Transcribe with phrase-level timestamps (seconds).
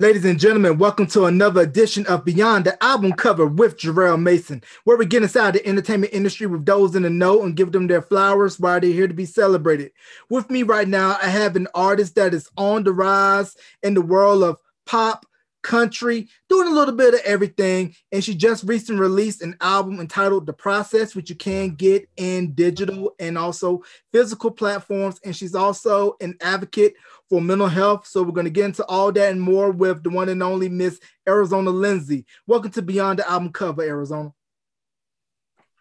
[0.00, 4.62] Ladies and gentlemen, welcome to another edition of Beyond the Album Cover with Jarrell Mason,
[4.84, 7.88] where we get inside the entertainment industry with those in the know and give them
[7.88, 9.90] their flowers while they're here to be celebrated.
[10.30, 14.00] With me right now, I have an artist that is on the rise in the
[14.00, 15.26] world of pop,
[15.62, 17.94] country, doing a little bit of everything.
[18.12, 22.52] And she just recently released an album entitled The Process, which you can get in
[22.52, 25.20] digital and also physical platforms.
[25.24, 26.94] And she's also an advocate
[27.28, 28.06] for mental health.
[28.06, 30.68] So we're going to get into all that and more with the one and only
[30.68, 32.26] Miss Arizona Lindsay.
[32.46, 34.32] Welcome to Beyond the Album Cover, Arizona.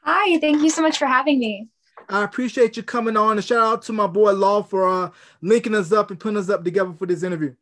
[0.04, 1.68] Hi, thank you so much for having me.
[2.10, 5.10] I appreciate you coming on and shout out to my boy Law for uh,
[5.42, 7.54] linking us up and putting us up together for this interview.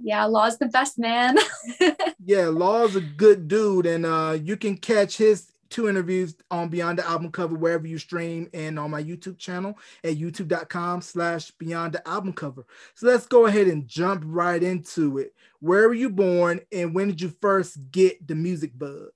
[0.00, 1.36] Yeah, Law's the best man.
[2.24, 6.98] yeah, Law's a good dude, and uh, you can catch his two interviews on Beyond
[6.98, 11.94] the Album Cover wherever you stream and on my YouTube channel at youtube.com slash Beyond
[11.94, 12.66] the Album Cover.
[12.94, 15.34] So let's go ahead and jump right into it.
[15.60, 19.10] Where were you born and when did you first get the music bug?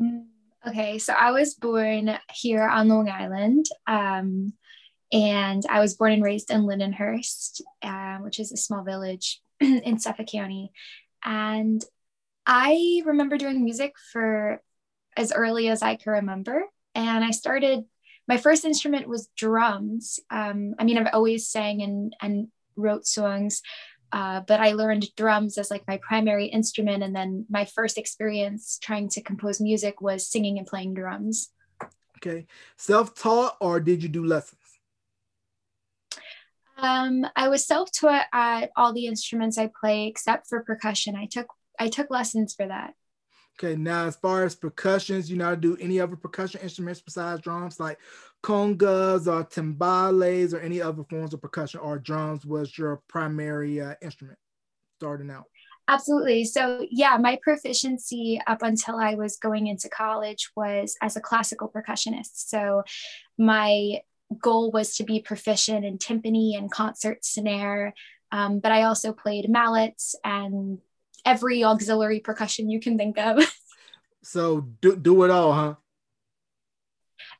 [0.00, 0.26] Mm,
[0.68, 3.66] okay, so I was born here on Long Island.
[3.86, 4.54] Um,
[5.12, 9.98] and I was born and raised in Lindenhurst, uh, which is a small village in
[9.98, 10.72] Suffolk County.
[11.24, 11.82] And
[12.46, 14.60] I remember doing music for
[15.16, 16.64] as early as I can remember.
[16.94, 17.84] And I started,
[18.28, 20.20] my first instrument was drums.
[20.30, 23.62] Um, I mean, I've always sang and, and wrote songs,
[24.12, 27.02] uh, but I learned drums as like my primary instrument.
[27.02, 31.50] And then my first experience trying to compose music was singing and playing drums.
[32.18, 32.46] Okay.
[32.76, 34.60] Self taught or did you do lessons?
[36.76, 41.14] Um, I was self taught at all the instruments I play except for percussion.
[41.16, 41.46] I took
[41.78, 42.94] I took lessons for that.
[43.58, 47.00] Okay, now as far as percussions, you know how to do any other percussion instruments
[47.00, 47.98] besides drums, like
[48.42, 53.94] congas or timbales or any other forms of percussion, or drums was your primary uh,
[54.02, 54.38] instrument
[54.98, 55.44] starting out?
[55.86, 56.44] Absolutely.
[56.44, 61.68] So, yeah, my proficiency up until I was going into college was as a classical
[61.68, 62.48] percussionist.
[62.48, 62.82] So,
[63.38, 64.00] my
[64.40, 67.94] goal was to be proficient in timpani and concert snare,
[68.32, 70.78] um, but I also played mallets and
[71.24, 73.44] every auxiliary percussion you can think of.
[74.22, 75.74] so do, do it all, huh?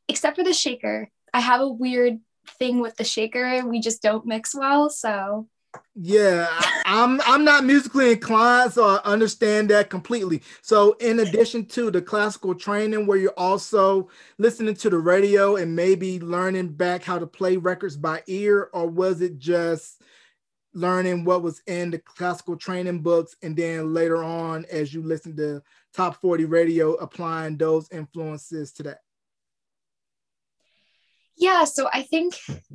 [0.08, 1.10] Except for the shaker.
[1.32, 2.20] I have a weird
[2.58, 3.64] thing with the shaker.
[3.66, 4.90] We just don't mix well.
[4.90, 5.48] So
[5.96, 6.48] yeah,
[6.84, 10.42] I'm I'm not musically inclined, so I understand that completely.
[10.62, 14.08] So, in addition to the classical training, where you're also
[14.38, 18.88] listening to the radio and maybe learning back how to play records by ear, or
[18.88, 20.02] was it just
[20.74, 25.36] learning what was in the classical training books and then later on as you listen
[25.36, 25.62] to
[25.94, 28.98] top 40 radio applying those influences to that.
[31.36, 32.34] Yeah so i think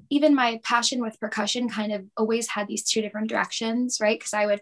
[0.10, 4.20] even my passion with percussion kind of always had these two different directions right?
[4.20, 4.62] Because i would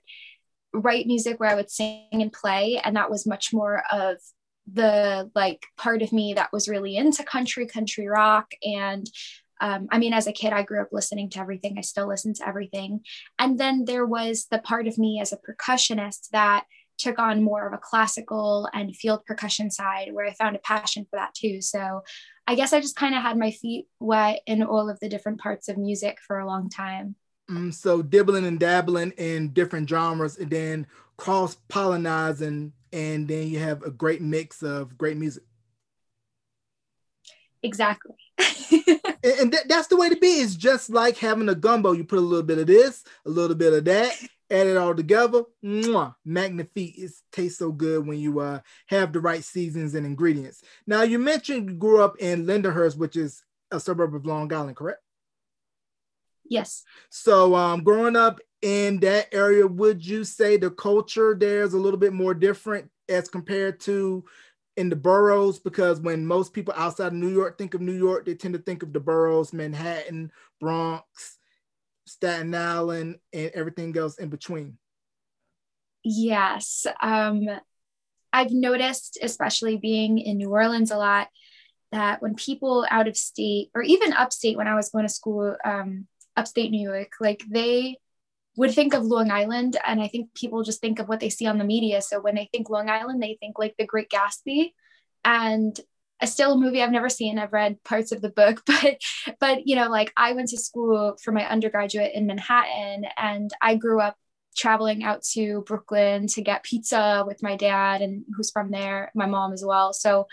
[0.73, 4.17] write music where i would sing and play and that was much more of
[4.71, 9.09] the like part of me that was really into country country rock and
[9.59, 11.75] um, I mean, as a kid, I grew up listening to everything.
[11.77, 13.01] I still listen to everything.
[13.39, 16.65] And then there was the part of me as a percussionist that
[16.97, 21.05] took on more of a classical and field percussion side where I found a passion
[21.09, 21.61] for that too.
[21.61, 22.01] So
[22.47, 25.39] I guess I just kind of had my feet wet in all of the different
[25.39, 27.15] parts of music for a long time.
[27.49, 30.87] Mm, so dibbling and dabbling in different genres and then
[31.17, 35.43] cross pollinizing, and then you have a great mix of great music.
[37.63, 38.15] Exactly.
[39.39, 40.27] and, th- that's the way to be.
[40.27, 41.91] It's just like having a gumbo.
[41.91, 44.13] You put a little bit of this, a little bit of that,
[44.49, 45.43] add it all together.
[45.63, 46.97] Mwah, magnifique.
[46.97, 50.63] It tastes so good when you uh, have the right seasons and ingredients.
[50.85, 54.75] Now, you mentioned you grew up in Lindenhurst, which is a suburb of Long Island,
[54.75, 55.01] correct?
[56.49, 56.83] Yes.
[57.09, 61.79] So, um, growing up in that area, would you say the culture there is a
[61.79, 64.23] little bit more different as compared to
[64.77, 68.25] in the boroughs because when most people outside of New York think of New York,
[68.25, 71.37] they tend to think of the boroughs, Manhattan, Bronx,
[72.05, 74.77] Staten Island, and everything else in between.
[76.03, 76.85] Yes.
[77.01, 77.47] Um,
[78.31, 81.27] I've noticed, especially being in New Orleans a lot,
[81.91, 85.55] that when people out of state or even upstate, when I was going to school,
[85.65, 87.97] um, upstate New York, like they
[88.57, 91.45] would think of Long Island, and I think people just think of what they see
[91.45, 92.01] on the media.
[92.01, 94.73] So when they think Long Island, they think like The Great Gatsby,
[95.23, 95.79] and
[96.19, 97.37] a still a movie I've never seen.
[97.37, 98.99] I've read parts of the book, but
[99.39, 103.75] but you know, like I went to school for my undergraduate in Manhattan, and I
[103.75, 104.17] grew up
[104.57, 109.27] traveling out to Brooklyn to get pizza with my dad, and who's from there, my
[109.27, 109.93] mom as well.
[109.93, 110.27] So.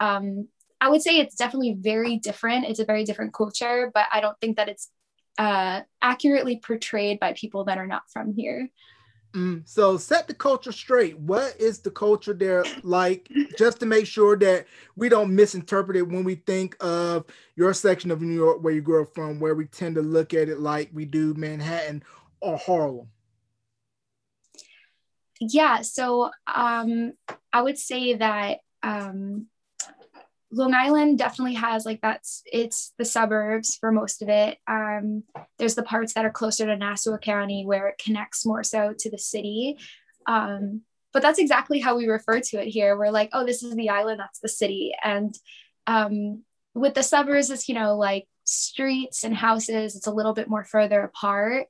[0.00, 0.48] Um,
[0.80, 2.66] I would say it's definitely very different.
[2.66, 4.88] It's a very different culture, but I don't think that it's
[5.38, 8.68] uh, accurately portrayed by people that are not from here.
[9.34, 11.18] Mm, so set the culture straight.
[11.18, 13.30] What is the culture there like?
[13.58, 18.10] Just to make sure that we don't misinterpret it when we think of your section
[18.10, 20.60] of New York where you grew up from, where we tend to look at it
[20.60, 22.02] like we do Manhattan
[22.40, 23.08] or Harlem.
[25.40, 27.12] Yeah, so um,
[27.52, 29.46] I would say that um,
[30.50, 34.58] Long Island definitely has like that's it's the suburbs for most of it.
[34.66, 35.24] Um,
[35.58, 39.10] there's the parts that are closer to Nassau County where it connects more so to
[39.10, 39.76] the city.
[40.26, 42.96] Um, but that's exactly how we refer to it here.
[42.96, 44.92] We're like, oh, this is the island, that's the city.
[45.02, 45.34] And
[45.86, 49.96] um, with the suburbs, it's you know like streets and houses.
[49.96, 51.66] It's a little bit more further apart.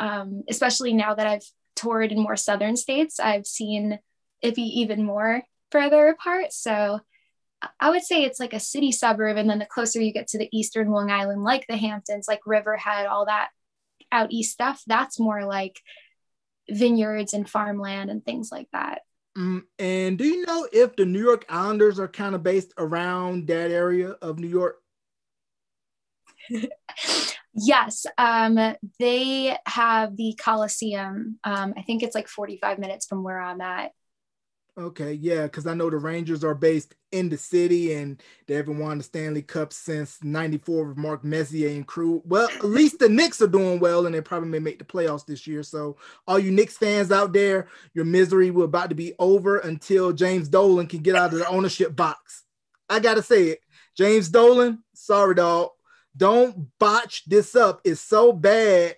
[0.00, 1.44] Um, especially now that I've
[1.76, 3.98] toured in more southern states, I've seen
[4.40, 6.52] it be even more further apart.
[6.52, 7.00] So
[7.80, 9.36] I would say it's like a city suburb.
[9.36, 12.40] And then the closer you get to the eastern Long Island, like the Hamptons, like
[12.46, 13.48] Riverhead, all that
[14.10, 15.80] out east stuff, that's more like
[16.68, 19.02] vineyards and farmland and things like that.
[19.36, 23.46] Mm, and do you know if the New York Islanders are kind of based around
[23.46, 24.76] that area of New York?
[27.54, 31.38] yes, um, they have the Coliseum.
[31.44, 33.92] Um, I think it's like 45 minutes from where I'm at.
[34.78, 38.78] Okay, yeah, because I know the Rangers are based in the city and they haven't
[38.78, 42.22] won the Stanley Cup since 94 with Mark Messier and crew.
[42.24, 45.26] Well, at least the Knicks are doing well and they probably may make the playoffs
[45.26, 45.62] this year.
[45.62, 50.10] So, all you Knicks fans out there, your misery will about to be over until
[50.10, 52.44] James Dolan can get out of the ownership box.
[52.88, 53.60] I got to say it.
[53.94, 55.68] James Dolan, sorry, dog.
[56.16, 57.82] Don't botch this up.
[57.84, 58.96] It's so bad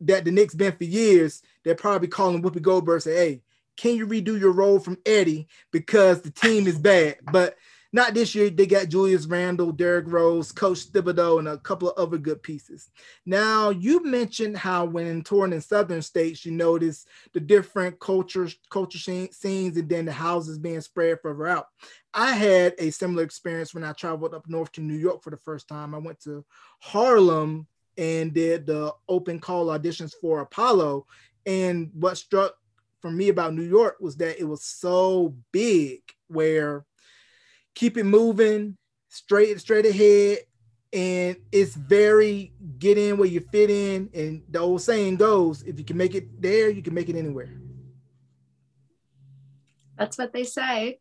[0.00, 1.42] that the Knicks been for years.
[1.64, 3.42] They're probably calling Whoopi Goldberg say, hey,
[3.76, 7.16] can you redo your role from Eddie because the team is bad?
[7.30, 7.56] But
[7.92, 8.48] not this year.
[8.48, 12.90] They got Julius Randle, Derrick Rose, Coach Thibodeau, and a couple of other good pieces.
[13.26, 17.04] Now, you mentioned how when touring in southern states, you notice
[17.34, 21.66] the different cultures, culture scenes, and then the houses being spread further out.
[22.14, 25.36] I had a similar experience when I traveled up north to New York for the
[25.36, 25.94] first time.
[25.94, 26.44] I went to
[26.80, 27.66] Harlem
[27.98, 31.06] and did the open call auditions for Apollo.
[31.44, 32.54] And what struck
[33.02, 36.86] for me about New York was that it was so big where
[37.74, 38.78] keep it moving
[39.08, 40.38] straight straight ahead
[40.92, 44.08] and it's very get in where you fit in.
[44.14, 47.16] And the old saying goes if you can make it there you can make it
[47.16, 47.52] anywhere.
[49.98, 51.00] That's what they say.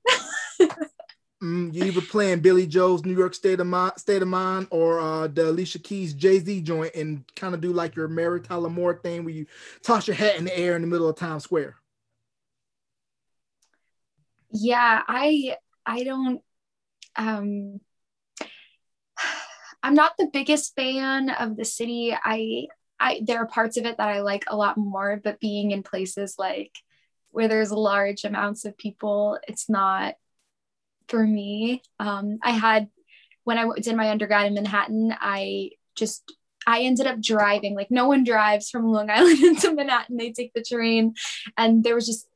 [1.44, 5.00] Mm, you either playing billy joel's new york state of mind state of mind or
[5.00, 9.00] uh, the alicia keys jay-z joint and kind of do like your mary tyler moore
[9.02, 9.48] thing where you
[9.82, 11.81] toss your hat in the air in the middle of times square
[14.52, 15.56] yeah i
[15.86, 16.42] i don't
[17.16, 17.80] um
[19.84, 22.68] i'm not the biggest fan of the city i
[23.00, 25.84] i there are parts of it that i like a lot more but being in
[25.84, 26.72] places like
[27.32, 30.16] where there's large amounts of people it's not
[31.08, 32.90] for me um i had
[33.44, 36.32] when i did my undergrad in manhattan i just
[36.68, 37.76] I ended up driving.
[37.76, 40.18] Like no one drives from Long Island into Manhattan.
[40.18, 41.16] They take the train,
[41.58, 42.28] and there was just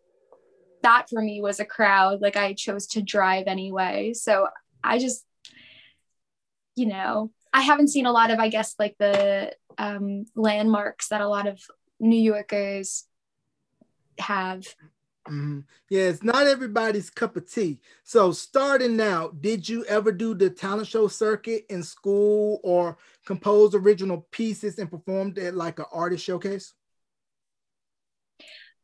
[0.85, 2.21] that for me was a crowd.
[2.21, 4.13] Like I chose to drive anyway.
[4.13, 4.47] So
[4.83, 5.25] I just,
[6.75, 11.21] you know, I haven't seen a lot of, I guess, like the um, landmarks that
[11.21, 11.59] a lot of
[11.99, 13.05] New Yorkers
[14.19, 14.61] have.
[15.27, 15.61] Mm-hmm.
[15.89, 17.79] Yeah, it's not everybody's cup of tea.
[18.03, 23.73] So, starting out, did you ever do the talent show circuit in school or compose
[23.73, 26.73] original pieces and performed at like an artist showcase?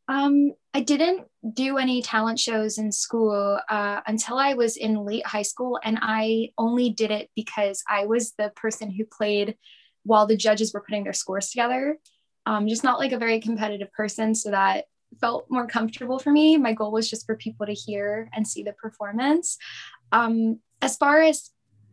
[0.08, 5.26] Um, I didn't do any talent shows in school uh, until I was in late
[5.26, 9.56] high school, and I only did it because I was the person who played
[10.04, 11.98] while the judges were putting their scores together.
[12.46, 14.86] Um, just not like a very competitive person, so that
[15.20, 16.56] felt more comfortable for me.
[16.56, 19.58] My goal was just for people to hear and see the performance.
[20.10, 21.50] Um, as far as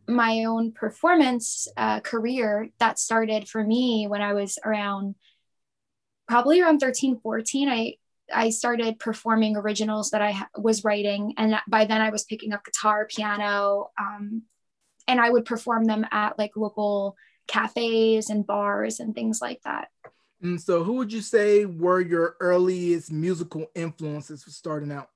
[0.07, 5.15] my own performance uh, career, that started for me when I was around
[6.29, 7.95] probably around 13 14 i
[8.33, 12.63] i started performing originals that i was writing and by then i was picking up
[12.63, 14.43] guitar piano um,
[15.07, 17.17] and i would perform them at like local
[17.49, 19.89] cafes and bars and things like that.
[20.41, 25.09] And so who would you say were your earliest musical influences for starting out?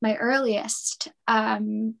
[0.00, 1.94] My earliest um,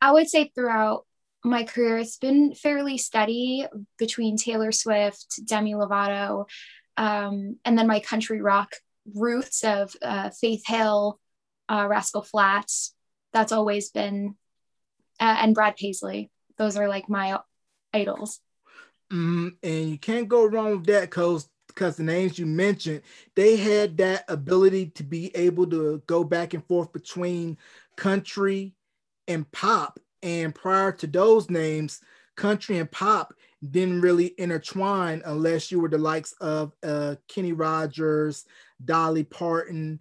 [0.00, 1.05] i would say throughout
[1.46, 3.66] my career, it's been fairly steady
[3.98, 6.46] between Taylor Swift, Demi Lovato,
[6.96, 8.72] um, and then my country rock
[9.14, 11.20] roots of uh, Faith Hill,
[11.68, 12.94] uh, Rascal Flatts.
[13.32, 14.34] That's always been,
[15.20, 16.30] uh, and Brad Paisley.
[16.58, 17.38] Those are like my
[17.92, 18.40] idols.
[19.12, 23.02] Mm, and you can't go wrong with that because because the names you mentioned,
[23.34, 27.58] they had that ability to be able to go back and forth between
[27.96, 28.74] country
[29.28, 30.00] and pop.
[30.26, 32.00] And prior to those names,
[32.36, 33.32] country and pop
[33.70, 38.44] didn't really intertwine unless you were the likes of uh, Kenny Rogers,
[38.84, 40.00] Dolly Parton,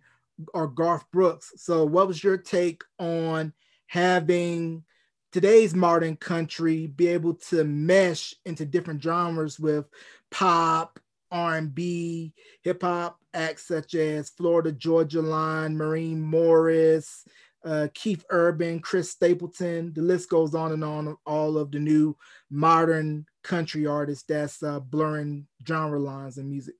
[0.55, 1.53] or Garth Brooks.
[1.57, 3.53] So, what was your take on
[3.85, 4.83] having
[5.31, 9.85] today's modern country be able to mesh into different genres with
[10.31, 17.25] pop, R&B, hip hop acts such as Florida Georgia Line, Maren Morris,
[17.65, 19.91] uh, Keith Urban, Chris Stapleton.
[19.93, 21.07] The list goes on and on.
[21.07, 22.15] Of all of the new
[22.49, 26.75] modern country artists that's uh, blurring genre lines in music.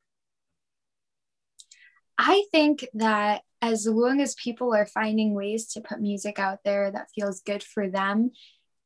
[2.18, 6.92] I think that as long as people are finding ways to put music out there
[6.92, 8.32] that feels good for them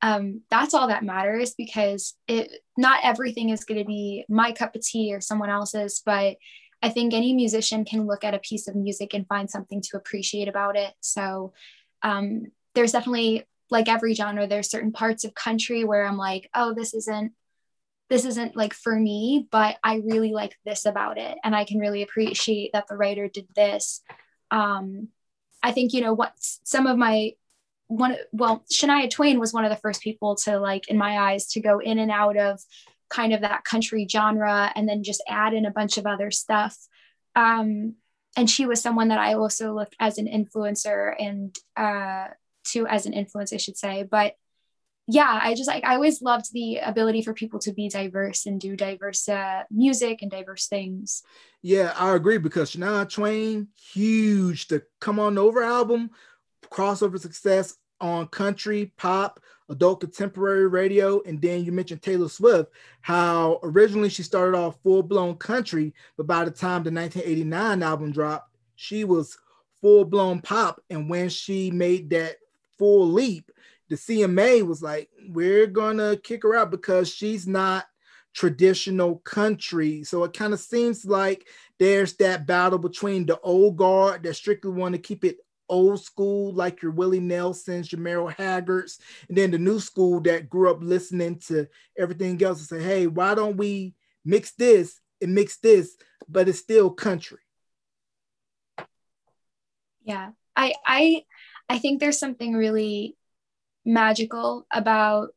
[0.02, 4.76] um, that's all that matters because it not everything is going to be my cup
[4.76, 6.38] of tea or someone else's but
[6.82, 9.98] i think any musician can look at a piece of music and find something to
[9.98, 11.52] appreciate about it so
[12.04, 12.44] um,
[12.76, 16.94] there's definitely like every genre there's certain parts of country where i'm like oh this
[16.94, 17.34] isn't
[18.10, 21.38] this isn't like for me but i really like this about it.
[21.44, 24.02] And i can really appreciate that the writer did this.
[24.52, 25.10] Um,
[25.62, 27.34] i think you know what some of my
[27.88, 31.48] one well shania twain was one of the first people to like in my eyes
[31.48, 32.60] to go in and out of
[33.10, 36.78] kind of that country genre and then just add in a bunch of other stuff.
[37.36, 37.96] Um,
[38.38, 42.28] and she was someone that i also looked as an influencer and uh,
[42.64, 44.04] to as an influence i should say.
[44.04, 44.36] But
[45.12, 48.62] yeah i just like i always loved the ability for people to be diverse and
[48.62, 51.24] do diverse uh, music and diverse things.
[51.62, 54.68] Yeah i agree because shania twain huge.
[54.68, 56.12] The come on over album
[56.72, 62.72] crossover success on country, pop, adult contemporary radio, and then you mentioned Taylor Swift,
[63.02, 68.12] how originally she started off full blown country, but by the time the 1989 album
[68.12, 69.38] dropped, she was
[69.82, 70.82] full blown pop.
[70.90, 72.38] And when she made that
[72.78, 73.52] full leap,
[73.90, 77.86] the CMA was like, we're gonna kick her out because she's not
[78.34, 80.04] traditional country.
[80.04, 81.48] So it kind of seems like
[81.80, 85.38] there's that battle between the old guard that strictly want to keep it
[85.70, 90.50] old school, like your Willie Nelsons, your Merle Haggards, and then the new school that
[90.50, 93.94] grew up listening to everything else and say, hey, why don't we
[94.26, 95.96] mix this and mix this,
[96.28, 97.40] but it's still country.
[100.04, 100.32] Yeah.
[100.56, 101.24] I I
[101.70, 103.16] I think there's something really
[103.86, 105.30] magical about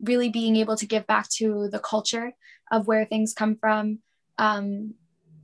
[0.00, 2.32] really being able to give back to the culture
[2.70, 3.98] of where things come from.
[4.38, 4.94] Um,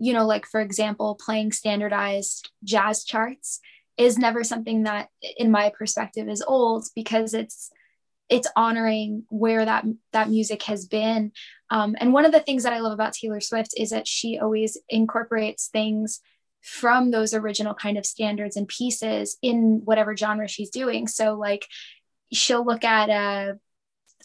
[0.04, 3.60] you know, like for example, playing standardized jazz charts
[3.96, 5.08] is never something that
[5.38, 7.70] in my perspective is old because it's
[8.28, 11.32] it's honoring where that that music has been.
[11.70, 14.38] Um, and one of the things that i love about taylor swift is that she
[14.38, 16.20] always incorporates things
[16.60, 21.06] from those original kind of standards and pieces in whatever genre she's doing.
[21.06, 21.66] So like
[22.32, 23.58] she'll look at a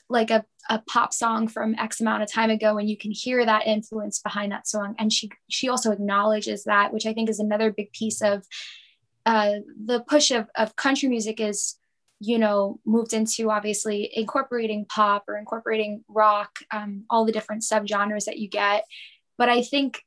[0.10, 3.46] like a, a pop song from X amount of time ago and you can hear
[3.46, 4.96] that influence behind that song.
[4.98, 8.46] And she she also acknowledges that, which I think is another big piece of
[9.26, 11.76] uh, the push of, of country music is,
[12.20, 18.26] you know, moved into obviously incorporating pop or incorporating rock, um, all the different subgenres
[18.26, 18.86] that you get.
[19.38, 20.02] But I think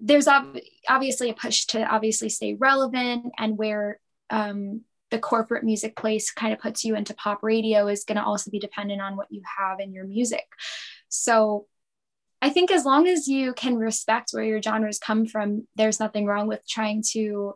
[0.00, 0.58] there's ob-
[0.88, 6.52] obviously a push to obviously stay relevant and where um, the corporate music place kind
[6.52, 9.42] of puts you into pop radio is going to also be dependent on what you
[9.58, 10.46] have in your music.
[11.08, 11.66] So
[12.42, 16.26] I think as long as you can respect where your genres come from, there's nothing
[16.26, 17.54] wrong with trying to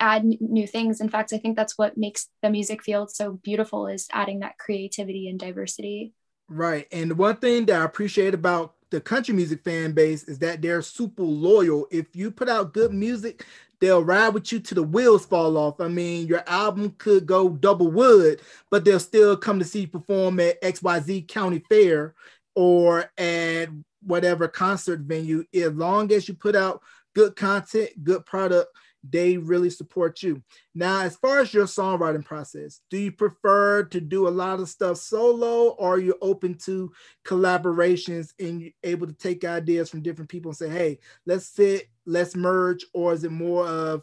[0.00, 1.00] add new things.
[1.00, 4.58] In fact, I think that's what makes the music field so beautiful is adding that
[4.58, 6.14] creativity and diversity.
[6.48, 6.86] Right.
[6.90, 10.82] And one thing that I appreciate about the country music fan base is that they're
[10.82, 11.86] super loyal.
[11.90, 13.46] If you put out good music,
[13.82, 15.80] they'll ride with you till the wheels fall off.
[15.80, 19.88] I mean, your album could go double wood, but they'll still come to see you
[19.88, 22.14] perform at XYZ County Fair
[22.54, 23.70] or at
[24.00, 25.44] whatever concert venue.
[25.52, 26.80] As long as you put out
[27.16, 28.68] good content, good product,
[29.08, 30.42] they really support you.
[30.74, 34.68] Now, as far as your songwriting process, do you prefer to do a lot of
[34.68, 36.92] stuff solo or are you open to
[37.24, 42.36] collaborations and able to take ideas from different people and say, hey, let's sit, let's
[42.36, 44.02] merge, or is it more of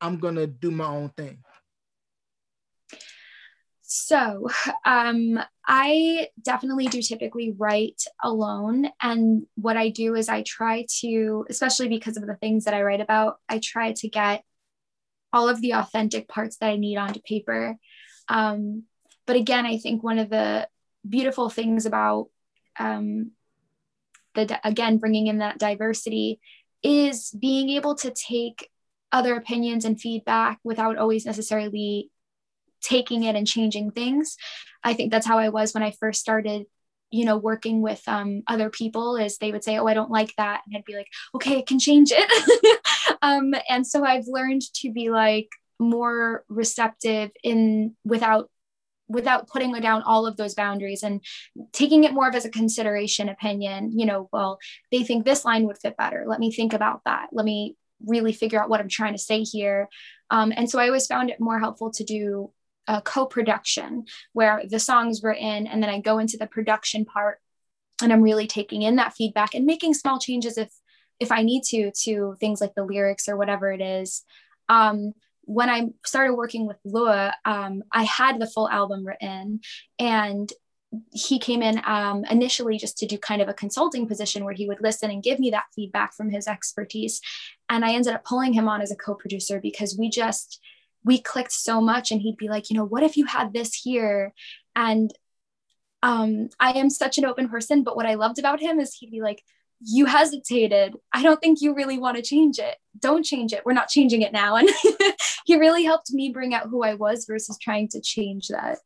[0.00, 1.42] I'm gonna do my own thing?
[4.08, 4.48] So,
[4.86, 8.88] um, I definitely do typically write alone.
[9.02, 12.82] And what I do is I try to, especially because of the things that I
[12.82, 14.44] write about, I try to get
[15.30, 17.76] all of the authentic parts that I need onto paper.
[18.28, 18.84] Um,
[19.26, 20.66] but again, I think one of the
[21.06, 22.28] beautiful things about
[22.78, 23.32] um,
[24.34, 26.40] the again bringing in that diversity
[26.82, 28.70] is being able to take
[29.12, 32.10] other opinions and feedback without always necessarily
[32.82, 34.36] taking it and changing things.
[34.84, 36.66] I think that's how I was when I first started
[37.10, 40.34] you know working with um, other people is they would say oh i don't like
[40.36, 40.62] that.
[40.66, 42.78] And i'd be like okay i can change it.
[43.20, 45.48] Um, and so i've learned to be like
[45.80, 48.48] more receptive in without
[49.08, 51.20] without putting down all of those boundaries and
[51.72, 53.98] taking it more of as a consideration opinion.
[53.98, 54.58] You know well
[54.92, 56.24] they think this line would fit better.
[56.28, 57.28] Let me think about that.
[57.32, 59.88] Let me really figure out what i'm trying to say here.
[60.30, 62.52] Um, and so i always found it more helpful to do
[62.88, 67.38] a co-production where the songs were in and then i go into the production part
[68.02, 70.72] and i'm really taking in that feedback and making small changes if
[71.20, 74.24] if i need to to things like the lyrics or whatever it is
[74.68, 75.14] um,
[75.48, 79.60] when I started working with Lua, um, I had the full album written,
[79.98, 80.52] and
[81.10, 84.66] he came in um, initially just to do kind of a consulting position where he
[84.68, 87.20] would listen and give me that feedback from his expertise.
[87.70, 90.60] And I ended up pulling him on as a co-producer because we just
[91.04, 92.10] we clicked so much.
[92.10, 94.32] And he'd be like, you know, what if you had this here?
[94.76, 95.10] And
[96.02, 99.10] um, I am such an open person, but what I loved about him is he'd
[99.10, 99.42] be like,
[99.80, 100.96] you hesitated.
[101.12, 102.76] I don't think you really want to change it.
[102.98, 103.62] Don't change it.
[103.64, 104.56] We're not changing it now.
[104.58, 104.68] And
[105.44, 108.78] he really helped me bring out who I was versus trying to change that.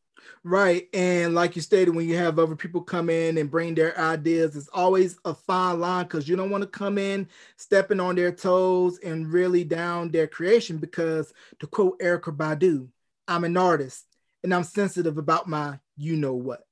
[0.44, 0.88] Right.
[0.92, 4.56] And like you stated, when you have other people come in and bring their ideas,
[4.56, 8.32] it's always a fine line because you don't want to come in stepping on their
[8.32, 10.78] toes and really down their creation.
[10.78, 12.88] Because to quote Erykah Badu,
[13.28, 14.04] I'm an artist
[14.42, 16.64] and I'm sensitive about my you know what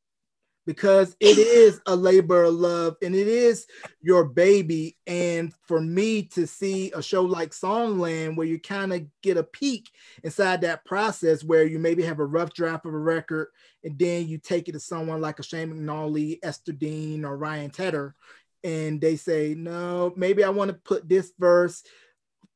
[0.67, 3.67] because it is a labor of love and it is
[4.01, 4.97] your baby.
[5.07, 9.43] And for me to see a show like Songland, where you kind of get a
[9.43, 9.91] peek
[10.23, 13.49] inside that process, where you maybe have a rough draft of a record
[13.83, 17.71] and then you take it to someone like a Shane McAnally, Ester Dean, or Ryan
[17.71, 18.15] Tedder,
[18.63, 21.83] and they say, No, maybe I want to put this verse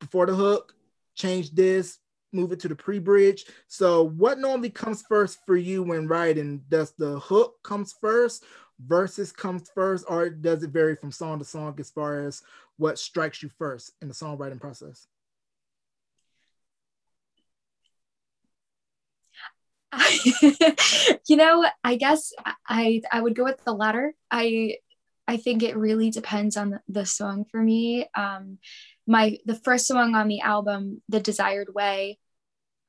[0.00, 0.74] before the hook,
[1.14, 1.98] change this,
[2.34, 3.46] move it to the pre-bridge.
[3.68, 6.62] So what normally comes first for you when writing?
[6.68, 8.44] Does the hook comes first,
[8.80, 12.42] verses comes first, or does it vary from song to song as far as
[12.76, 15.06] what strikes you first in the songwriting process?
[21.28, 22.32] you know, I guess
[22.68, 24.14] I I would go with the latter.
[24.30, 24.78] I
[25.26, 28.06] I think it really depends on the, the song for me.
[28.16, 28.58] Um,
[29.06, 32.18] my the first song on the album, "The Desired Way,"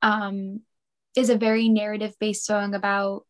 [0.06, 0.60] um,
[1.16, 3.26] is a very narrative based song about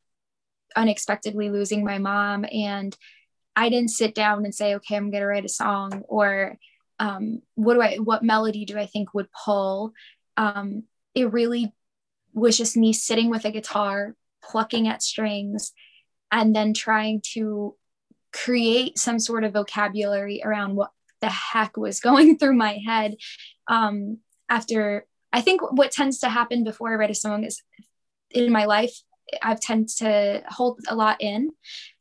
[0.77, 2.45] unexpectedly losing my mom.
[2.53, 2.95] And
[3.57, 6.59] I didn't sit down and say, okay, I'm going to write a song or
[6.99, 9.95] um, what do I, what melody do I think would pull?
[10.37, 10.83] Um,
[11.15, 11.73] it really
[12.35, 15.73] was just me sitting with a guitar, plucking at strings,
[16.31, 17.75] and then trying to
[18.35, 20.91] create some sort of vocabulary around what
[21.23, 23.15] the heck was going through my head
[23.67, 24.19] um,
[24.51, 25.07] after
[25.37, 27.63] I think what tends to happen before I write a song is
[28.31, 28.99] in my life,
[29.43, 31.51] I've tend to hold a lot in.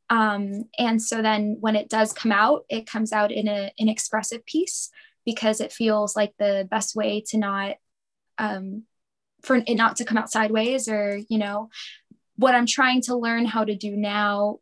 [0.09, 3.89] Um, and so then when it does come out, it comes out in a, an
[3.89, 4.89] expressive piece
[5.25, 7.75] because it feels like the best way to not,
[8.37, 8.83] um,
[9.41, 11.69] for it not to come out sideways or, you know,
[12.37, 14.59] what I'm trying to learn how to do now,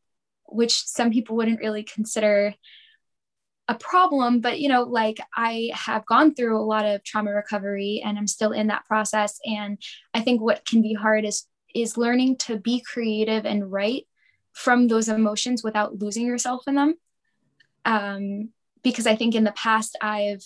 [0.47, 2.55] which some people wouldn't really consider
[3.69, 8.01] a problem but you know like i have gone through a lot of trauma recovery
[8.03, 9.39] and i'm still in that process.
[9.45, 9.77] And
[10.13, 14.05] i think what can be hard is is learning to be creative and write
[14.51, 16.95] from those emotions without losing yourself in them.
[17.85, 18.49] Um,
[18.83, 20.43] because i think in the past i've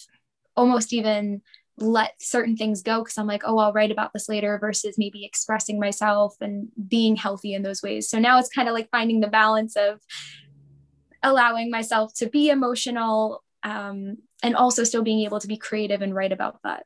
[0.55, 1.41] almost even
[1.79, 5.23] let certain things go because i'm like oh i'll write about this later versus maybe
[5.23, 8.09] expressing myself and being healthy in those ways.
[8.09, 10.01] So now it's kind of like finding the balance of
[11.27, 16.15] allowing myself to be emotional um, and also still being able to be creative and
[16.15, 16.85] write about that.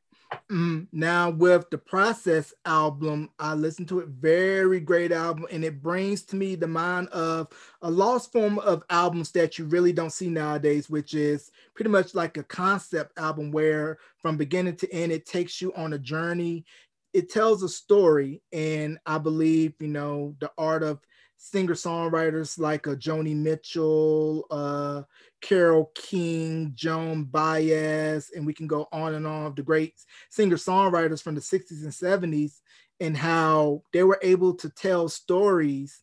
[0.50, 5.82] Mm, now with the process album i listened to it very great album and it
[5.82, 7.50] brings to me the mind of
[7.82, 12.16] a lost form of albums that you really don't see nowadays which is pretty much
[12.16, 16.64] like a concept album where from beginning to end it takes you on a journey
[17.12, 21.02] it tells a story and i believe you know the art of
[21.42, 25.02] singer songwriters like uh, Joni Mitchell, uh,
[25.42, 29.96] Carole King, Joan Baez, and we can go on and on of the great
[30.30, 32.60] singer songwriters from the 60s and 70s
[33.00, 36.02] and how they were able to tell stories.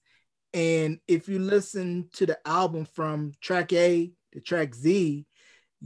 [0.55, 5.25] And if you listen to the album from track A to track Z,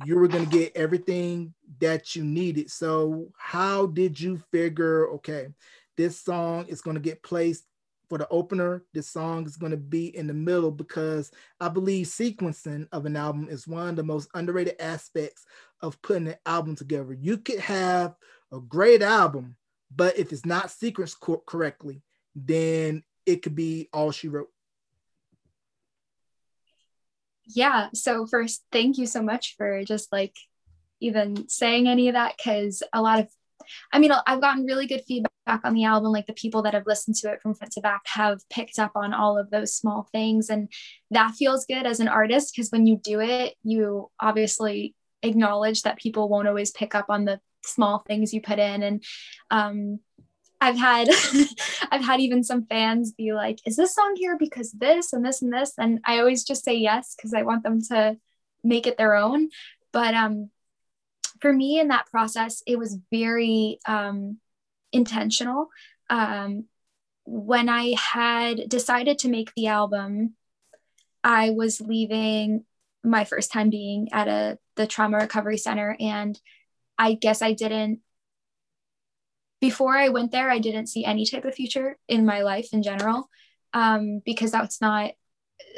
[0.07, 2.71] you were going to get everything that you needed.
[2.71, 5.49] So, how did you figure, okay,
[5.99, 7.65] this song is going to get placed
[8.13, 12.09] for the opener, this song is going to be in the middle because I believe
[12.09, 15.47] sequencing of an album is one of the most underrated aspects
[15.81, 17.15] of putting an album together.
[17.15, 18.15] You could have
[18.53, 19.57] a great album,
[19.91, 22.03] but if it's not sequenced co- correctly,
[22.37, 24.51] then it could be all she wrote.
[27.47, 27.89] Yeah.
[27.95, 30.37] So, first, thank you so much for just like
[31.01, 33.29] even saying any of that because a lot of
[33.93, 35.31] I mean, I've gotten really good feedback
[35.65, 36.13] on the album.
[36.13, 38.93] Like the people that have listened to it from front to back have picked up
[38.95, 40.51] on all of those small things.
[40.51, 40.69] And
[41.11, 45.99] that feels good as an artist because when you do it, you obviously acknowledge that
[45.99, 48.83] people won't always pick up on the small things you put in.
[48.83, 49.05] And
[49.51, 50.01] um,
[50.61, 51.09] I've had
[51.91, 55.43] I've had even some fans be like, is this song here because this and this
[55.43, 55.73] and this?
[55.79, 58.17] And I always just say yes because I want them to
[58.63, 59.49] make it their own.
[59.93, 60.51] But um
[61.43, 64.39] for me in that process, it was very um,
[64.93, 65.69] intentional.
[66.09, 66.67] Um,
[67.27, 70.35] when I had decided to make the album,
[71.25, 72.65] I was leaving
[73.05, 76.41] my first time being at a the trauma recovery center, and
[76.97, 78.01] I guess I didn't.
[79.61, 82.83] Before I went there, I didn't see any type of future in my life in
[82.85, 83.29] general,
[83.73, 85.13] um, because that's not.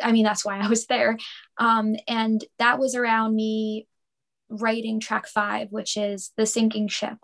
[0.02, 1.16] I mean, that's why I was there,
[1.56, 3.86] um, and that was around me
[4.60, 7.18] writing track five, which is The Sinking Ship,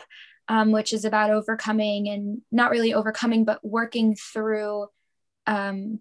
[0.49, 4.87] um, which is about overcoming and not really overcoming, but working through
[5.47, 6.01] um,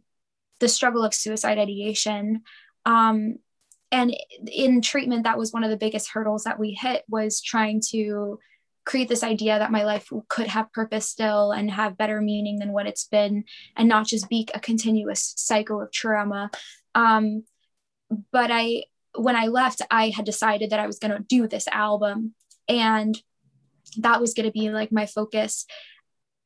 [0.59, 2.41] the struggle of suicide ideation.
[2.85, 3.35] Um,
[3.91, 4.15] and
[4.51, 8.39] in treatment, that was one of the biggest hurdles that we hit was trying to
[8.89, 12.71] create this idea that my life could have purpose still and have better meaning than
[12.71, 13.43] what it's been
[13.75, 16.49] and not just be a continuous cycle of trauma
[16.95, 17.43] um,
[18.31, 18.81] but i
[19.19, 22.33] when I left, I had decided that I was going to do this album
[22.67, 23.21] and
[23.97, 25.65] that was going to be like my focus.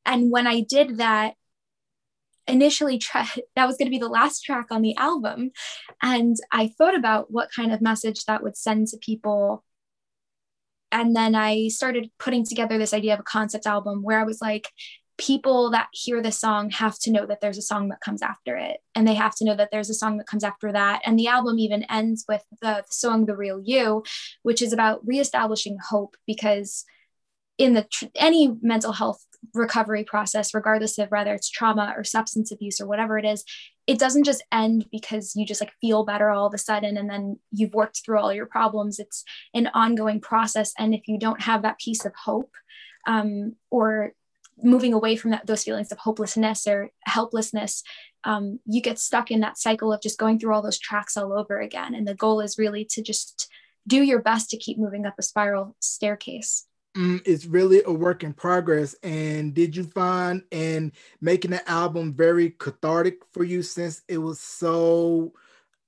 [0.06, 1.36] And when I did that,
[2.48, 5.52] initially tra- that was going to be the last track on the album
[6.02, 9.64] and i thought about what kind of message that would send to people
[10.92, 14.42] and then i started putting together this idea of a concept album where i was
[14.42, 14.68] like
[15.18, 18.58] people that hear the song have to know that there's a song that comes after
[18.58, 18.78] it.
[18.96, 21.02] And they have to know that there's a song that comes after that.
[21.06, 24.04] And the album even ends with the, the song the real you
[24.42, 26.86] which is about reestablishing hope because
[27.58, 29.24] in the tr- any mental health
[29.54, 33.44] recovery process regardless of whether it's trauma or substance abuse or whatever it is
[33.86, 37.10] it doesn't just end because you just like feel better all of a sudden and
[37.10, 39.00] then you've worked through all your problems.
[39.00, 39.24] It's
[39.54, 40.74] an ongoing process.
[40.78, 42.52] And if you don't have that piece of hope
[43.06, 44.14] um, or
[44.62, 47.84] moving away from that those feelings of hopelessness or helplessness
[48.24, 51.38] um, you get stuck in that cycle of just going through all those tracks all
[51.38, 51.94] over again.
[51.94, 53.50] And the goal is really to just
[53.86, 56.66] do your best to keep moving up a spiral staircase.
[56.96, 58.96] Mm, it's really a work in progress.
[59.04, 64.40] And did you find in making the album very cathartic for you since it was
[64.40, 65.34] so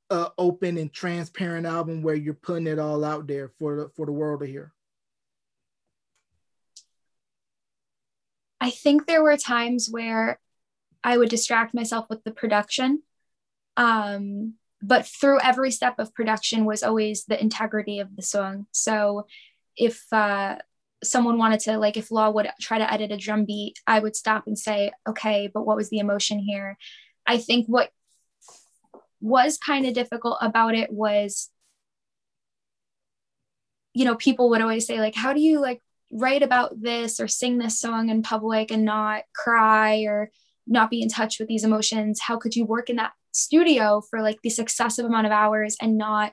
[0.09, 4.05] uh, open and transparent album where you're putting it all out there for the, for
[4.05, 4.73] the world to hear
[8.59, 10.39] I think there were times where
[11.03, 13.03] I would distract myself with the production.
[13.77, 18.67] Um, but through every step of production was always the integrity of the song.
[18.71, 19.25] So
[19.75, 20.57] if uh,
[21.03, 24.15] someone wanted to, like, if Law would try to edit a drum beat, I would
[24.15, 26.77] stop and say, okay, but what was the emotion here?
[27.25, 27.89] I think what
[29.21, 31.49] was kind of difficult about it was
[33.95, 37.27] you know people would always say like how do you like write about this or
[37.27, 40.29] sing this song in public and not cry or
[40.67, 44.21] not be in touch with these emotions how could you work in that studio for
[44.21, 46.31] like this excessive amount of hours and not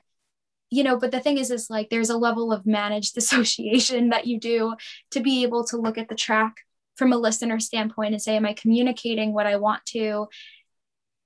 [0.69, 4.25] you know but the thing is is like there's a level of managed dissociation that
[4.25, 4.73] you do
[5.11, 6.55] to be able to look at the track
[6.95, 10.27] from a listener standpoint and say am i communicating what i want to?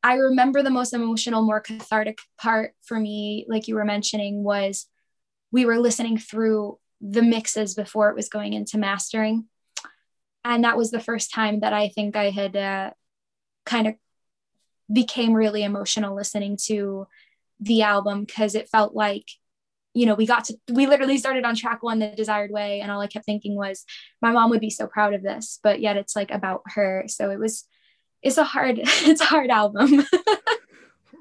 [0.03, 4.88] I remember the most emotional more cathartic part for me like you were mentioning was
[5.51, 9.45] we were listening through the mixes before it was going into mastering.
[10.43, 12.91] And that was the first time that I think I had uh,
[13.65, 13.95] kind of
[14.91, 17.07] became really emotional listening to
[17.60, 19.25] the album because it felt like
[19.93, 22.91] you know we got to we literally started on track one the desired way and
[22.91, 23.83] all i kept thinking was
[24.21, 27.31] my mom would be so proud of this but yet it's like about her so
[27.31, 27.65] it was
[28.21, 30.05] it's a hard it's a hard album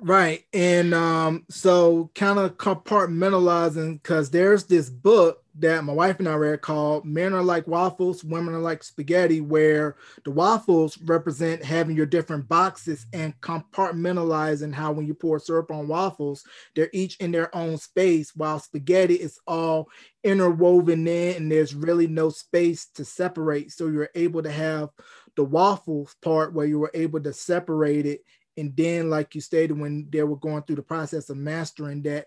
[0.02, 0.44] Right.
[0.52, 6.34] And um, so kind of compartmentalizing because there's this book that my wife and I
[6.34, 11.96] read called Men Are Like Waffles, Women Are Like Spaghetti, where the waffles represent having
[11.96, 17.32] your different boxes and compartmentalizing how when you pour syrup on waffles, they're each in
[17.32, 19.88] their own space, while spaghetti is all
[20.22, 23.72] interwoven in and there's really no space to separate.
[23.72, 24.90] So you're able to have
[25.36, 28.20] the waffles part where you were able to separate it
[28.56, 32.26] and then like you stated when they were going through the process of mastering that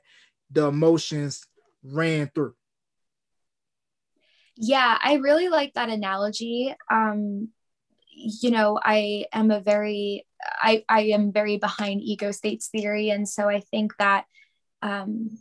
[0.51, 1.45] the emotions
[1.83, 2.53] ran through.
[4.57, 6.75] Yeah i really like that analogy.
[6.91, 7.49] Um
[8.11, 10.25] you know i am a very
[10.61, 13.09] i i am very behind ego states theory.
[13.09, 14.25] And so i think that
[14.81, 15.37] um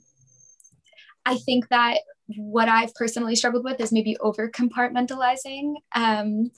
[1.27, 1.98] i think that
[2.37, 6.51] what i've personally struggled with is maybe over compartmentalizing um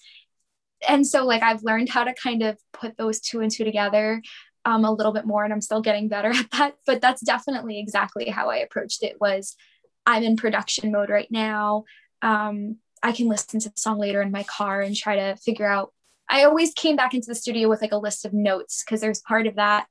[0.86, 4.22] and so like I've learned how to kind of put those two and two together
[4.64, 6.76] um, a little bit more and I'm still getting better at that.
[6.86, 9.56] But that's definitely exactly how I approached it was
[10.06, 11.84] I'm in production mode right now.
[12.22, 15.66] Um, I can listen to the song later in my car and try to figure
[15.66, 15.92] out
[16.28, 19.20] I always came back into the studio with like a list of notes because there's
[19.20, 19.86] part of that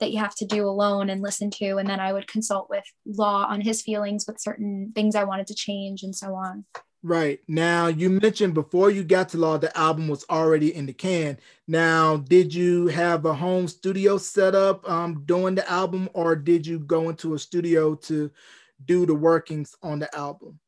[0.00, 2.84] that you have to do alone and listen to and then I would consult with
[3.06, 6.64] law on his feelings with certain things I wanted to change and so on
[7.04, 7.40] Right.
[7.48, 11.36] Now, you mentioned before you got to law, the album was already in the can.
[11.66, 16.64] Now, did you have a home studio set up um, doing the album, or did
[16.64, 18.30] you go into a studio to
[18.84, 20.60] do the workings on the album?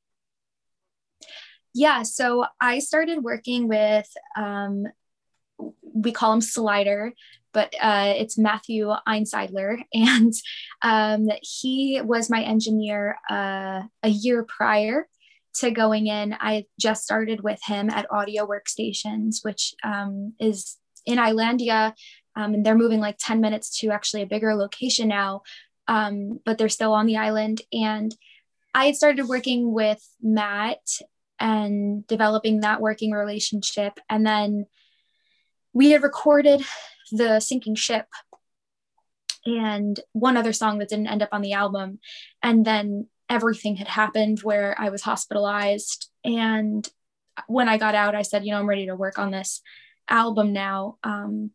[1.73, 4.87] Yeah, so I started working with, um,
[5.83, 7.13] we call him Slider,
[7.53, 9.85] but uh, it's Matthew Einseidler.
[9.95, 10.33] And
[10.83, 15.07] um, he was my engineer uh, a year prior
[15.57, 21.19] to going in, I just started with him at Audio Workstations, which um, is in
[21.19, 21.95] Islandia.
[22.37, 25.43] Um, and they're moving like 10 minutes to actually a bigger location now,
[25.87, 27.63] um, but they're still on the island.
[27.73, 28.15] And
[28.75, 30.81] I had started working with Matt
[31.39, 34.01] and developing that working relationship.
[34.11, 34.67] And then
[35.73, 36.65] we had recorded
[37.13, 38.07] the sinking ship
[39.47, 42.01] and one other song that didn't end up on the album.
[42.43, 46.11] And then everything had happened where I was hospitalized.
[46.25, 46.89] And
[47.47, 49.63] when I got out, I said, you know, I'm ready to work on this
[50.09, 50.99] album now.
[51.03, 51.51] Um,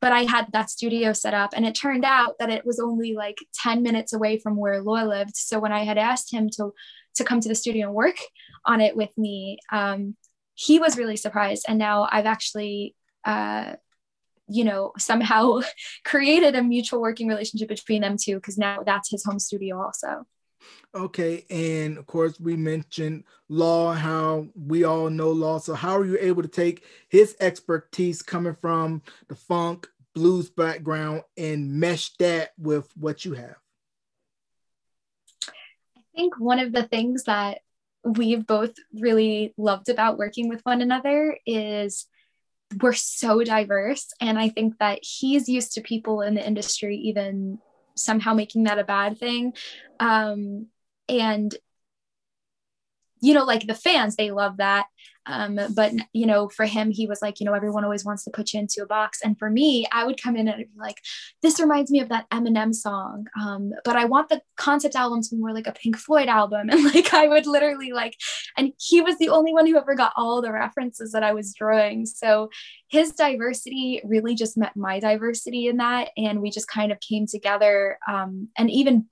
[0.00, 3.12] but I had that studio set up, and it turned out that it was only
[3.12, 5.36] like 10 minutes away from where Loy lived.
[5.36, 6.72] So when I had asked him to
[7.16, 8.16] to come to the studio and work
[8.64, 10.16] on it with me, um,
[10.54, 11.66] he was really surprised.
[11.68, 12.94] And now I've actually
[13.24, 13.74] uh,
[14.48, 15.60] you know somehow
[16.04, 20.26] created a mutual working relationship between them two because now that's his home studio also
[20.94, 25.58] Okay, and of course we mentioned law, how we all know law.
[25.58, 31.22] So how are you able to take his expertise coming from the funk blues background
[31.36, 33.56] and mesh that with what you have?
[35.96, 37.60] I think one of the things that
[38.04, 42.06] we've both really loved about working with one another is
[42.80, 47.58] we're so diverse and i think that he's used to people in the industry even
[48.00, 49.52] somehow making that a bad thing.
[49.98, 50.66] Um,
[51.08, 51.54] and
[53.20, 54.86] you know like the fans they love that
[55.30, 58.30] um, but you know for him he was like you know everyone always wants to
[58.30, 59.20] put you into a box.
[59.22, 60.96] And for me i would come in and be like
[61.42, 63.26] this reminds me of that eminem song.
[63.40, 66.68] Um, but i want the concept album to be more like a pink floyd album.
[66.70, 68.16] And like i would literally like
[68.56, 71.54] and he was the only one who ever got all the references that i was
[71.54, 72.06] drawing.
[72.06, 72.50] So
[72.88, 76.10] his diversity really just met my diversity in that.
[76.16, 77.98] And we just kind of came together.
[78.06, 79.06] Um, and even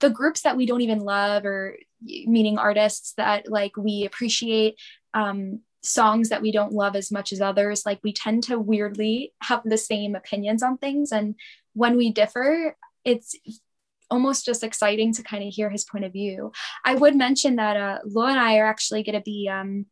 [0.00, 4.76] the groups that we don't even love or meaning artists that like we appreciate
[5.14, 9.32] um, songs that we don't love as much as others like we tend to weirdly
[9.42, 11.10] have the same opinions on things.
[11.12, 11.34] And
[11.74, 13.34] when we differ it's
[14.10, 16.52] almost just exciting to kind of hear his point of view.
[16.84, 19.86] I would mention that uh, lo and i are actually going to be um,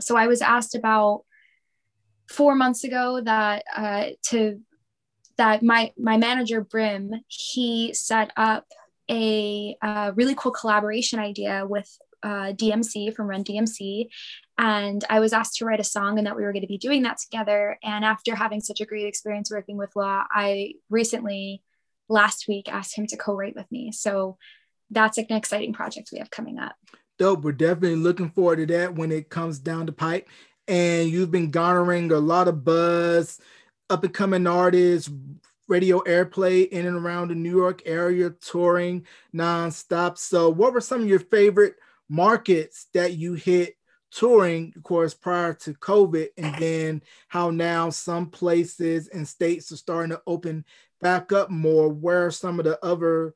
[0.00, 1.24] so i was asked about
[2.28, 4.60] four months ago that uh, to
[5.36, 8.66] that my my manager brim he set up
[9.10, 14.08] a, a really cool collaboration idea with uh, DMC from Run DMC.
[14.56, 16.78] And I was asked to write a song and that we were going to be
[16.78, 17.78] doing that together.
[17.82, 21.62] And after having such a great experience working with Law, I recently,
[22.08, 23.92] last week, asked him to co write with me.
[23.92, 24.36] So
[24.90, 26.74] that's an exciting project we have coming up.
[27.18, 27.42] Dope.
[27.42, 30.28] We're definitely looking forward to that when it comes down the pipe.
[30.66, 33.40] And you've been garnering a lot of buzz,
[33.90, 35.10] up and coming artists,
[35.68, 40.18] radio airplay in and around the New York area, touring nonstop.
[40.18, 41.76] So, what were some of your favorite
[42.08, 43.76] markets that you hit
[44.10, 49.76] touring, of course, prior to COVID, and then how now some places and states are
[49.76, 50.64] starting to open
[51.00, 53.34] back up more, where are some of the other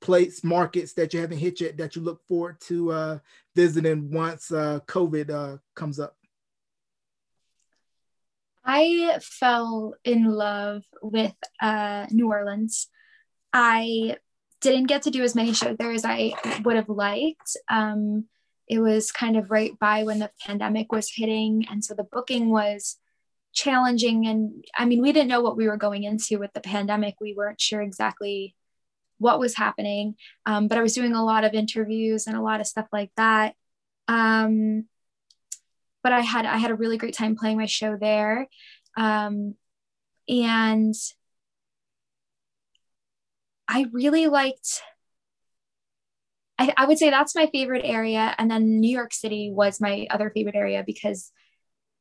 [0.00, 3.18] plates markets that you haven't hit yet that you look forward to uh,
[3.54, 6.16] visiting once uh, COVID uh, comes up?
[8.64, 12.88] I fell in love with uh, New Orleans.
[13.52, 14.16] I
[14.60, 16.32] didn't get to do as many shows there as I
[16.64, 17.56] would have liked.
[17.70, 18.26] Um,
[18.68, 21.66] it was kind of right by when the pandemic was hitting.
[21.70, 22.96] And so the booking was
[23.52, 24.26] challenging.
[24.26, 27.14] And I mean, we didn't know what we were going into with the pandemic.
[27.20, 28.54] We weren't sure exactly
[29.18, 30.16] what was happening.
[30.44, 33.10] Um, but I was doing a lot of interviews and a lot of stuff like
[33.16, 33.54] that.
[34.08, 34.86] Um,
[36.02, 38.46] but I had I had a really great time playing my show there.
[38.96, 39.54] Um,
[40.28, 40.94] and
[43.68, 44.82] I really liked
[46.58, 48.34] I, I would say that's my favorite area.
[48.38, 51.30] And then New York City was my other favorite area because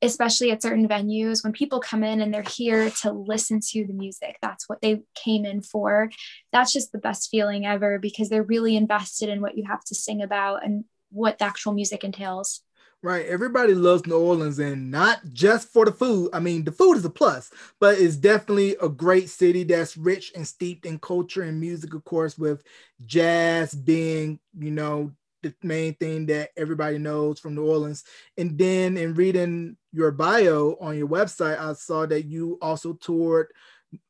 [0.02, 3.94] especially at certain venues when people come in and they're here to listen to the
[3.94, 6.10] music that's what they came in for
[6.52, 9.96] that's just the best feeling ever because they're really invested in what you have to
[9.96, 12.62] sing about and what the actual music entails
[13.06, 13.28] Right.
[13.28, 16.32] Everybody loves New Orleans and not just for the food.
[16.34, 20.32] I mean, the food is a plus, but it's definitely a great city that's rich
[20.36, 22.64] and steeped in culture and music, of course, with
[23.06, 25.12] jazz being, you know,
[25.44, 28.06] the main thing that everybody knows from New Orleans.
[28.40, 33.54] And then in reading your bio on your website, I saw that you also toured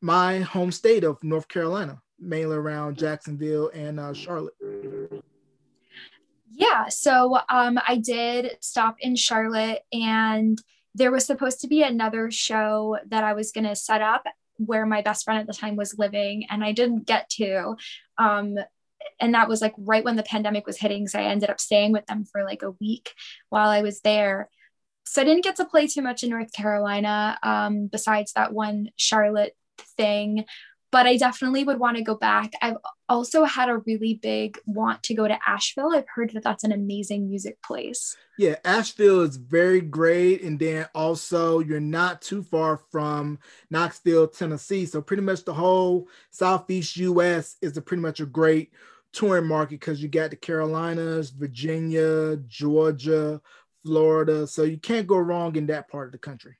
[0.02, 4.54] my home state of North Carolina, mainly around Jacksonville and uh, Charlotte.
[6.58, 10.58] Yeah, so um, I did stop in Charlotte, and
[10.94, 14.24] there was supposed to be another show that I was going to set up
[14.58, 17.76] where my best friend at the time was living, and I didn't get to.
[18.18, 18.56] Um,
[19.20, 21.08] and that was like right when the pandemic was hitting.
[21.08, 23.12] So I ended up staying with them for like a week
[23.50, 24.50] while I was there.
[25.06, 28.90] So I didn't get to play too much in North Carolina, um, besides that one
[28.96, 29.56] Charlotte
[29.98, 30.46] thing
[30.96, 32.54] but I definitely would want to go back.
[32.62, 32.78] I've
[33.10, 35.94] also had a really big want to go to Asheville.
[35.94, 38.16] I've heard that that's an amazing music place.
[38.38, 40.42] Yeah, Asheville is very great.
[40.42, 44.86] And then also, you're not too far from Knoxville, Tennessee.
[44.86, 48.72] So, pretty much the whole Southeast US is a pretty much a great
[49.12, 53.42] touring market because you got the Carolinas, Virginia, Georgia,
[53.84, 54.48] Florida.
[54.48, 56.56] So, you can't go wrong in that part of the country.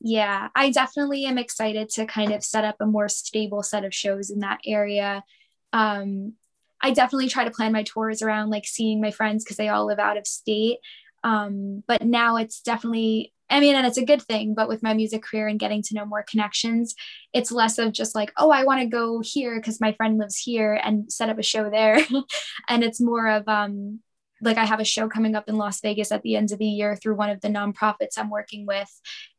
[0.00, 3.94] Yeah, I definitely am excited to kind of set up a more stable set of
[3.94, 5.24] shows in that area.
[5.72, 6.34] Um,
[6.82, 9.86] I definitely try to plan my tours around like seeing my friends because they all
[9.86, 10.78] live out of state.
[11.24, 14.92] Um, but now it's definitely, I mean, and it's a good thing, but with my
[14.92, 16.94] music career and getting to know more connections,
[17.32, 20.36] it's less of just like, oh, I want to go here because my friend lives
[20.36, 21.98] here and set up a show there.
[22.68, 24.00] and it's more of, um,
[24.40, 26.66] like I have a show coming up in Las Vegas at the end of the
[26.66, 28.90] year through one of the nonprofits I'm working with,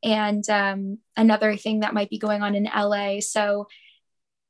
[0.04, 3.20] and um, another thing that might be going on in LA.
[3.20, 3.68] So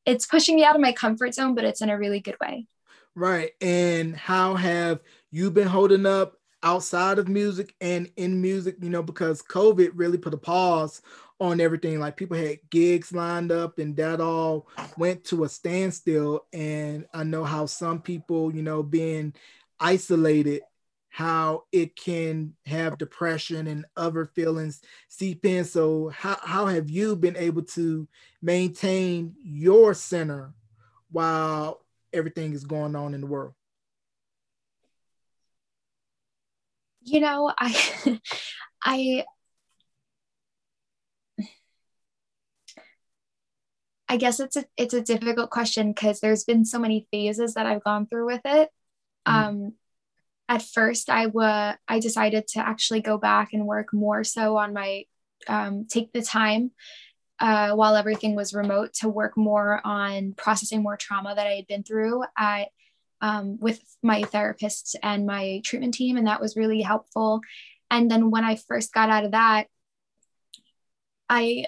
[0.05, 2.65] it's pushing me out of my comfort zone, but it's in a really good way.
[3.13, 3.51] Right.
[3.61, 8.77] And how have you been holding up outside of music and in music?
[8.79, 11.01] You know, because COVID really put a pause
[11.39, 11.99] on everything.
[11.99, 16.45] Like people had gigs lined up and that all went to a standstill.
[16.53, 19.33] And I know how some people, you know, being
[19.79, 20.61] isolated
[21.09, 25.65] how it can have depression and other feelings seep in.
[25.65, 28.07] So, how, how have you been able to
[28.41, 30.53] maintain your center
[31.09, 33.53] while everything is going on in the world?
[37.01, 38.19] You know, I,
[38.85, 39.25] I,
[44.09, 47.65] I guess it's a it's a difficult question because there's been so many phases that
[47.65, 48.69] I've gone through with it.
[49.27, 49.37] Mm-hmm.
[49.37, 49.73] Um,
[50.49, 54.73] at first, I wa- I decided to actually go back and work more so on
[54.73, 55.03] my
[55.47, 56.71] um, take the time
[57.39, 61.67] uh, while everything was remote to work more on processing more trauma that I had
[61.67, 62.69] been through at
[63.21, 67.41] um, with my therapist and my treatment team, and that was really helpful.
[67.89, 69.67] And then when I first got out of that,
[71.29, 71.65] I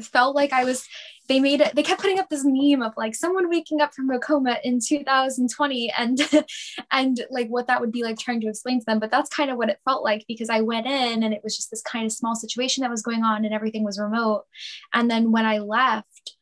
[0.00, 0.86] felt like I was
[1.28, 4.10] they made it they kept putting up this meme of like someone waking up from
[4.10, 6.20] a coma in 2020 and
[6.92, 8.98] and like what that would be like trying to explain to them.
[8.98, 11.56] But that's kind of what it felt like because I went in and it was
[11.56, 14.44] just this kind of small situation that was going on and everything was remote.
[14.92, 16.36] And then when I left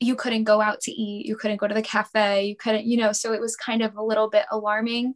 [0.00, 2.96] you couldn't go out to eat you couldn't go to the cafe you couldn't you
[2.96, 5.14] know so it was kind of a little bit alarming.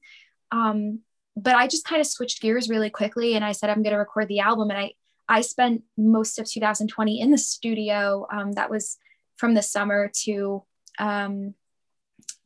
[0.51, 1.01] Um
[1.37, 3.99] but I just kind of switched gears really quickly and I said I'm going to
[3.99, 4.71] record the album.
[4.71, 4.93] And I
[5.33, 8.27] I spent most of 2020 in the studio.
[8.31, 8.99] Um, that was
[9.37, 10.63] from the summer to
[10.99, 11.55] um,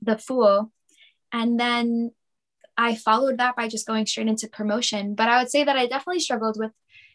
[0.00, 0.70] the Fool.
[1.32, 2.12] And then
[2.76, 5.16] I followed that by just going straight into promotion.
[5.16, 6.70] But I would say that I definitely struggled with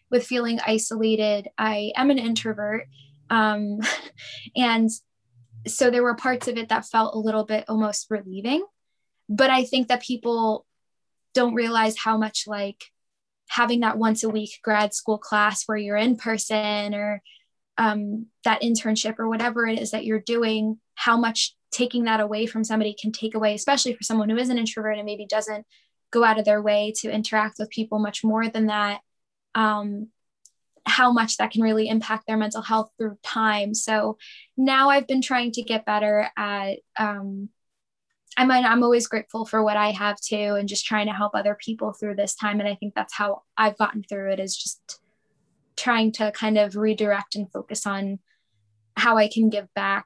[0.09, 1.47] with feeling isolated.
[1.57, 2.89] I am an introvert.
[3.29, 3.79] Um,
[4.57, 4.89] and
[5.65, 8.65] so there were parts of it that felt a little bit almost relieving.
[9.29, 10.65] But I think that people
[11.33, 12.91] don't realize how much like
[13.51, 17.21] having that once a week grad school class where you're in person or
[17.77, 22.45] um, that internship or whatever it is that you're doing, how much taking that away
[22.45, 25.65] from somebody can take away, especially for someone who is an introvert and maybe doesn't
[26.11, 29.01] go out of their way to interact with people much more than that.
[29.53, 30.07] Um,
[30.85, 33.73] how much that can really impact their mental health through time.
[33.73, 34.17] So
[34.55, 37.49] now I've been trying to get better at um,
[38.37, 41.35] I mean, I'm always grateful for what I have too, and just trying to help
[41.35, 42.59] other people through this time.
[42.59, 44.99] And I think that's how I've gotten through it is just
[45.75, 48.19] trying to kind of redirect and focus on
[48.95, 50.05] how I can give back.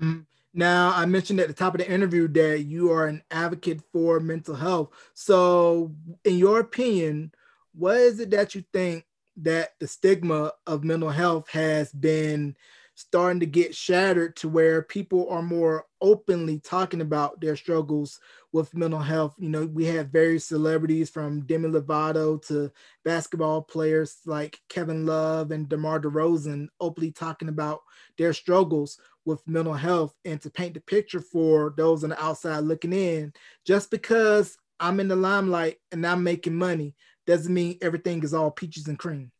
[0.00, 0.20] Mm-hmm.
[0.52, 4.20] Now, I mentioned at the top of the interview that you are an advocate for
[4.20, 4.88] mental health.
[5.12, 5.94] So,
[6.24, 7.32] in your opinion,
[7.74, 9.04] what is it that you think
[9.36, 12.56] that the stigma of mental health has been
[12.96, 18.18] starting to get shattered to where people are more openly talking about their struggles
[18.52, 19.34] with mental health.
[19.38, 22.72] You know, we have various celebrities from Demi Lovato to
[23.04, 27.80] basketball players like Kevin Love and DeMar DeRozan openly talking about
[28.16, 32.60] their struggles with mental health and to paint the picture for those on the outside
[32.60, 33.30] looking in.
[33.66, 36.94] Just because I'm in the limelight and I'm making money
[37.26, 39.32] doesn't mean everything is all peaches and cream.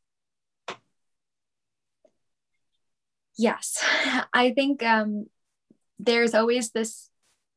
[3.36, 3.84] Yes.
[4.32, 5.26] I think um,
[5.98, 7.10] there's always this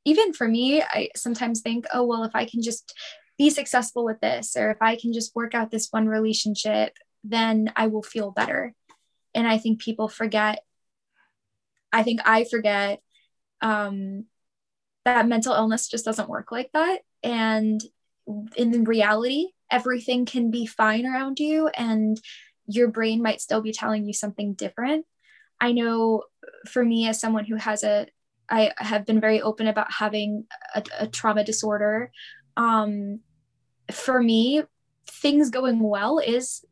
[0.05, 2.93] even for me i sometimes think oh well if i can just
[3.37, 7.71] be successful with this or if i can just work out this one relationship then
[7.75, 8.73] i will feel better.
[9.35, 10.63] And i think people forget
[11.91, 13.01] i think i forget
[13.61, 14.25] um,
[15.03, 16.99] that mental illness just doesn't work like that.
[17.23, 17.81] And
[18.55, 22.19] in reality everything can be fine around you and
[22.67, 25.05] your brain might still be telling you something different
[25.61, 26.23] I know
[26.67, 28.07] for me, as someone who has a,
[28.49, 32.11] I have been very open about having a, a trauma disorder.
[32.57, 33.19] Um,
[33.91, 34.63] for me,
[35.07, 36.63] things going well is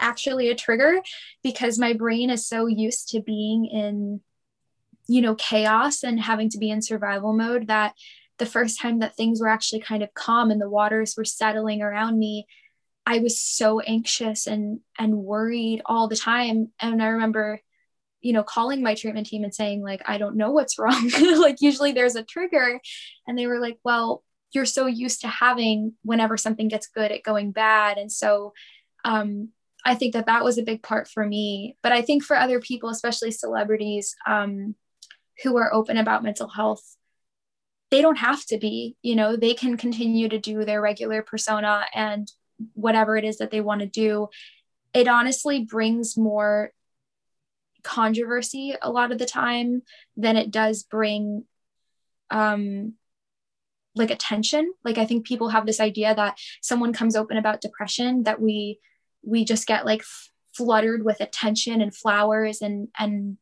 [0.00, 1.00] actually a trigger
[1.42, 4.20] because my brain is so used to being in,
[5.08, 7.94] you know, chaos and having to be in survival mode that
[8.38, 11.82] the first time that things were actually kind of calm and the waters were settling
[11.82, 12.46] around me,
[13.06, 16.72] I was so anxious and and worried all the time.
[16.80, 17.60] And I remember
[18.24, 21.10] you know calling my treatment team and saying like i don't know what's wrong.
[21.38, 22.80] Like usually there's a trigger
[23.26, 27.24] and they were like well you're so used to having whenever something gets good it
[27.24, 27.98] going bad.
[27.98, 28.52] And so
[29.04, 29.50] um,
[29.84, 31.76] i think that that was a big part for me.
[31.82, 34.74] But i think for other people especially celebrities um,
[35.42, 36.96] who are open about mental health
[37.90, 41.84] they don't have to be you know they can continue to do their regular persona
[41.94, 42.32] and
[42.74, 44.28] whatever it is that they want to do.
[44.92, 46.72] It honestly brings more
[47.84, 49.82] controversy a lot of the time
[50.16, 51.44] than it does bring
[52.30, 52.94] um
[53.94, 54.72] like attention.
[54.84, 58.80] Like i think people have this idea that someone comes open about depression that we
[59.22, 63.38] we just get like f- fluttered with attention and flowers and and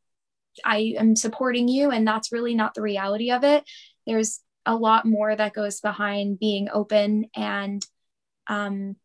[0.64, 3.64] i am supporting you and that's really not the reality of it.
[4.06, 7.84] There's a lot more that goes behind being open and
[8.46, 8.96] um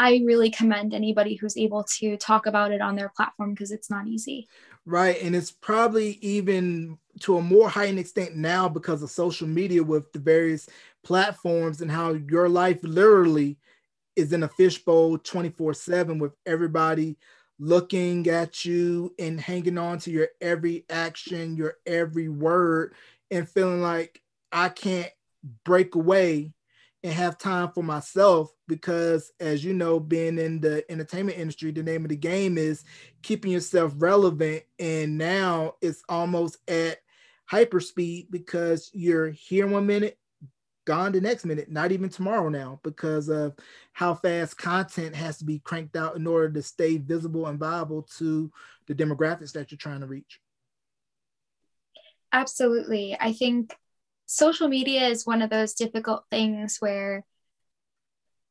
[0.00, 3.90] I really commend anybody who's able to talk about it on their platform because it's
[3.90, 4.48] not easy.
[4.86, 5.20] Right.
[5.22, 10.10] And it's probably even to a more heightened extent now because of social media with
[10.12, 10.70] the various
[11.04, 13.58] platforms and how your life literally
[14.16, 17.18] is in a fishbowl 24 7 with everybody
[17.58, 22.94] looking at you and hanging on to your every action, your every word,
[23.30, 25.10] and feeling like I can't
[25.62, 26.54] break away
[27.02, 31.82] and have time for myself because as you know being in the entertainment industry the
[31.82, 32.84] name of the game is
[33.22, 34.62] keeping yourself relevant.
[34.78, 36.98] And now it's almost at
[37.50, 40.18] hyperspeed because you're here one minute
[40.86, 43.54] gone the next minute not even tomorrow now because of
[43.92, 48.02] how fast content has to be cranked out in order to stay visible and viable
[48.02, 48.50] to
[48.86, 50.40] the demographics that you're trying to reach.
[52.32, 53.16] Absolutely.
[53.18, 53.74] I think
[54.30, 57.24] social media is one of those difficult things where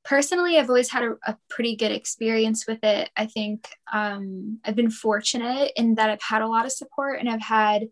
[0.03, 3.09] personally i've always had a, a pretty good experience with it.
[3.15, 7.29] I think um, i've been fortunate in that i've had a lot of support and
[7.29, 7.87] i've had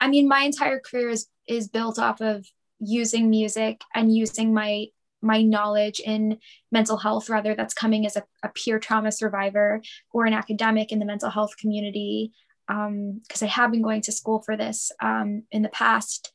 [0.00, 2.46] i mean my entire career is is built off of
[2.78, 4.88] using music and using my
[5.22, 6.36] my knowledge in
[6.70, 9.80] mental health rather that's coming as a, a peer trauma survivor
[10.12, 12.32] or an academic in the mental health community.
[12.66, 16.30] Because um, i have been going to school for this um, in the past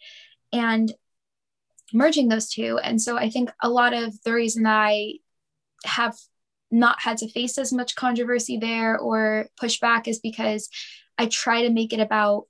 [0.52, 0.94] and
[1.94, 2.78] merging those two.
[2.78, 5.16] And so I think a lot of the reason I
[5.86, 6.16] have
[6.72, 10.70] not had to face as much controversy there or pushback is because
[11.18, 12.46] I try to make it about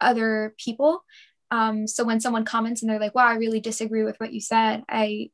[0.00, 1.02] other people.
[1.50, 4.40] Um, so when someone comments and they're like, wow, I really disagree with what you
[4.40, 5.30] said, I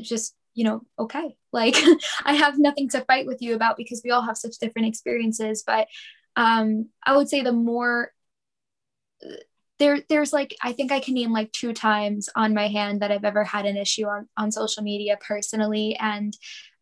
[0.00, 1.76] just, you know, okay, like
[2.24, 5.62] I have nothing to fight with you about because we all have such different experiences.
[5.66, 5.88] But
[6.34, 8.12] um, I would say the more
[9.78, 13.10] there, there's like, I think I can name like two times on my hand that
[13.10, 15.96] I've ever had an issue on, on social media personally.
[16.00, 16.36] And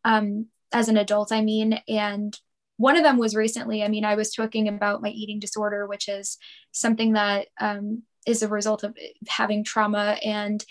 [0.04, 2.38] um, as an adult, I mean, and
[2.76, 6.08] one of them was recently, I mean, I was talking about my eating disorder, which
[6.08, 6.38] is
[6.72, 8.96] something that um, is a result of
[9.28, 10.16] having trauma.
[10.24, 10.64] And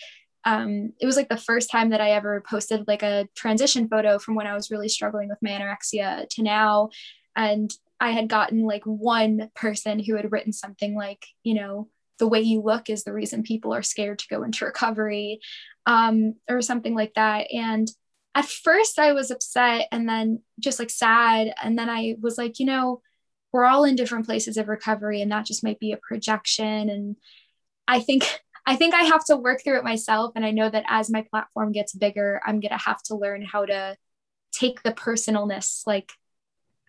[0.46, 4.20] um, it was like the first time that I ever posted like a transition photo
[4.20, 6.90] from when I was really struggling with my anorexia to now.
[7.36, 11.88] And I had gotten like one person who had written something like, you know,
[12.20, 15.40] the way you look is the reason people are scared to go into recovery
[15.86, 17.48] um, or something like that.
[17.52, 17.88] And
[18.36, 21.54] at first I was upset and then just like sad.
[21.62, 23.02] And then I was like, you know,
[23.52, 26.90] we're all in different places of recovery and that just might be a projection.
[26.90, 27.16] And
[27.88, 28.24] I think
[28.66, 30.32] I think I have to work through it myself.
[30.38, 33.66] And I know that as my platform gets bigger, I'm gonna have to learn how
[33.66, 33.98] to
[34.54, 36.14] take the personalness like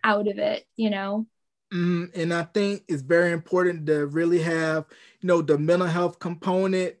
[0.01, 1.27] out of it, you know?
[1.75, 4.85] Mm, and I think it's very important to really have,
[5.19, 6.95] you know, the mental health component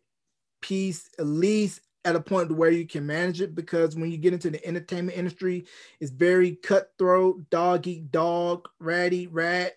[0.61, 4.33] piece at least at a point where you can manage it because when you get
[4.33, 5.65] into the entertainment industry,
[6.01, 9.75] it's very cutthroat, dog eat dog, ratty rat,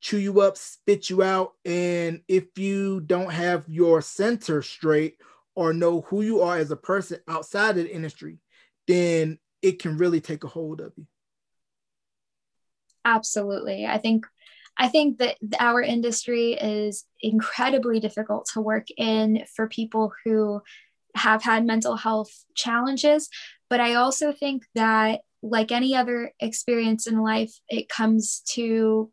[0.00, 1.52] chew you up, spit you out.
[1.66, 5.18] And if you don't have your center straight
[5.54, 8.38] or know who you are as a person outside of the industry,
[8.86, 11.06] then it can really take a hold of you.
[13.04, 13.86] Absolutely.
[13.86, 14.26] I think
[14.78, 20.62] I think that our industry is incredibly difficult to work in for people who
[21.16, 23.28] have had mental health challenges.
[23.68, 29.10] But I also think that, like any other experience in life, it comes to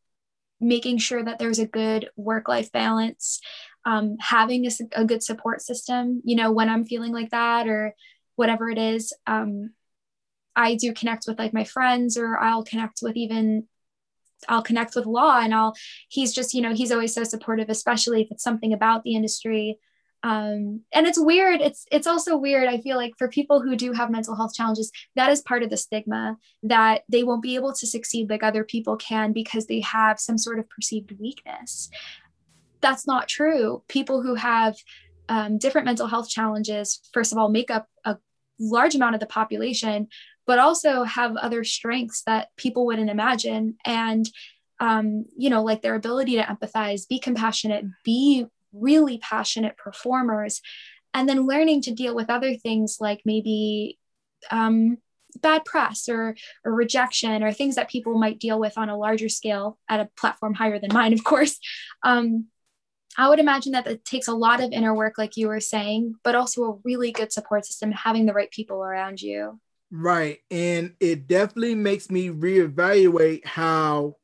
[0.60, 3.40] making sure that there's a good work life balance,
[3.86, 6.22] um, having a, a, good support system.
[6.26, 7.94] You know, when I'm feeling like that or
[8.36, 9.72] whatever it is, um,
[10.56, 13.68] I do connect with like my friends, or I'll connect with even
[14.48, 15.76] I'll connect with law and I'll
[16.10, 19.80] he's just you know he's always so supportive especially if it's something about the industry.
[20.24, 21.62] Um, and it's weird.
[21.62, 24.92] It's it's also weird i feel like for people who do have mental health challenges
[25.16, 28.64] that is part of the stigma that they won't be able to succeed like other
[28.64, 31.90] people can because they have some sort of perceived weakness.
[32.82, 33.84] That's not true.
[33.88, 34.76] People who have
[35.30, 38.18] um, different mental health challenges first of all make up a
[38.60, 40.08] large amount of the population
[40.46, 43.76] but also have other strengths that people wouldn't imagine.
[43.86, 44.30] And
[44.80, 50.62] um, you know like their ability to empathize be compassionate be really passionate performers
[51.14, 53.98] and then learning to deal with other things like maybe
[54.52, 54.98] um,
[55.42, 56.36] bad press or,
[56.66, 60.10] or rejection or things that people might deal with on a larger scale at a
[60.18, 61.58] platform higher than mine of course.
[62.04, 62.48] Um,
[63.18, 66.16] i would imagine that it takes a lot of inner work like you were saying
[66.24, 69.58] but also a really good support system having the right people around you
[70.02, 74.16] right and it definitely makes me reevaluate how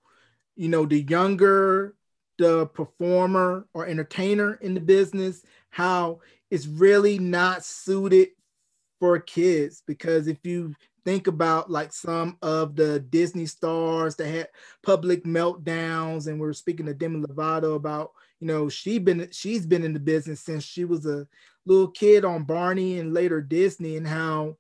[0.56, 1.96] you know the younger
[2.42, 6.20] the performer or entertainer in the business, how
[6.50, 8.30] it's really not suited
[9.00, 9.84] for kids.
[9.86, 10.74] Because if you
[11.06, 14.48] think about like some of the Disney stars that had
[14.82, 19.68] public meltdowns, and we are speaking to Demi Lovato about, you know, she been she's
[19.68, 21.28] been in the business since she was a
[21.68, 24.58] little kid on Barney and later Disney, and how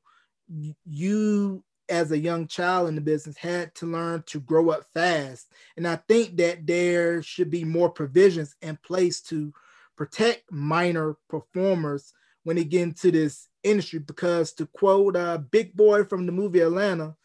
[0.85, 5.51] you as a young child in the business had to learn to grow up fast.
[5.75, 9.53] And I think that there should be more provisions in place to
[9.97, 13.99] protect minor performers when they get into this industry.
[13.99, 17.15] Because to quote uh, Big Boi from the movie Atlanta,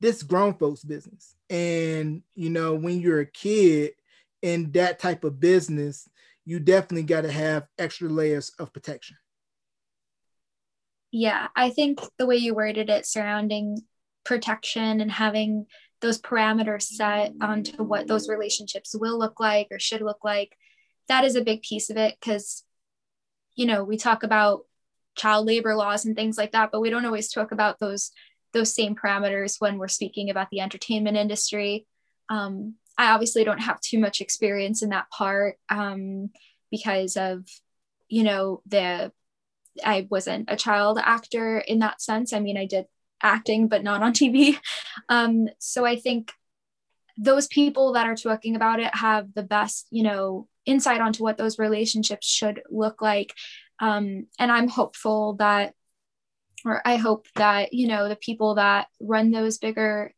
[0.00, 1.34] this grown folks business.
[1.50, 3.92] And you know, when you're a kid
[4.40, 6.08] in that type of business,
[6.44, 9.16] you definitely got to have extra layers of protection.
[11.12, 13.82] Yeah, I think the way you worded it surrounding
[14.24, 15.66] protection and having
[16.00, 20.56] those parameters set onto what those relationships will look like or should look like
[21.08, 22.64] that is a big piece of it because
[23.54, 24.62] you know we talk about
[25.14, 28.10] child labor laws and things like that but we don't always talk about those
[28.52, 31.86] those same parameters when we're speaking about the entertainment industry.
[32.28, 36.30] Um, i obviously don't have too much experience in that part um,
[36.70, 37.46] because of
[38.08, 39.12] you know the
[39.84, 42.86] i wasn't a child actor in that sense i mean i did
[43.22, 44.58] acting, but not on TV.
[45.08, 46.32] Um, so I think
[47.16, 51.38] those people that are talking about it have the best, you know, insight onto what
[51.38, 53.34] those relationships should look like.
[53.80, 55.74] Um, and I'm hopeful that,
[56.64, 60.12] or I hope that, you know, the people that run those bigger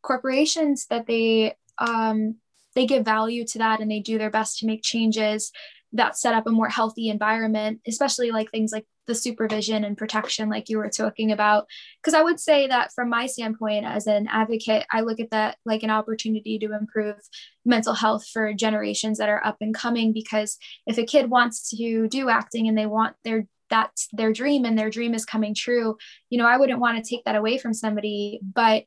[0.00, 2.36] corporations that they um,
[2.74, 5.50] they give value to that and they do their best to make changes
[5.92, 10.48] that set up a more healthy environment, especially like things like the supervision and protection,
[10.48, 11.66] like you were talking about.
[12.00, 15.56] Because I would say that from my standpoint as an advocate, I look at that
[15.64, 17.16] like an opportunity to improve
[17.64, 20.12] mental health for generations that are up and coming.
[20.12, 24.64] Because if a kid wants to do acting and they want their that's their dream
[24.64, 25.96] and their dream is coming true,
[26.28, 28.84] you know, I wouldn't want to take that away from somebody, but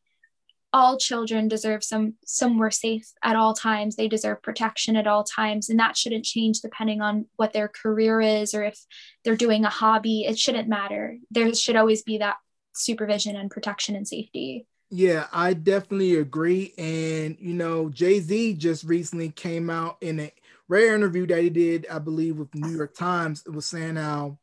[0.73, 3.95] all children deserve some somewhere safe at all times.
[3.95, 5.69] They deserve protection at all times.
[5.69, 8.79] And that shouldn't change depending on what their career is or if
[9.23, 10.25] they're doing a hobby.
[10.25, 11.17] It shouldn't matter.
[11.29, 12.37] There should always be that
[12.75, 14.65] supervision and protection and safety.
[14.89, 16.73] Yeah i definitely agree.
[16.77, 20.31] And you know jay-z just recently came out in a
[20.67, 23.43] rare interview that he did i believe with new york times.
[23.45, 24.39] It was saying how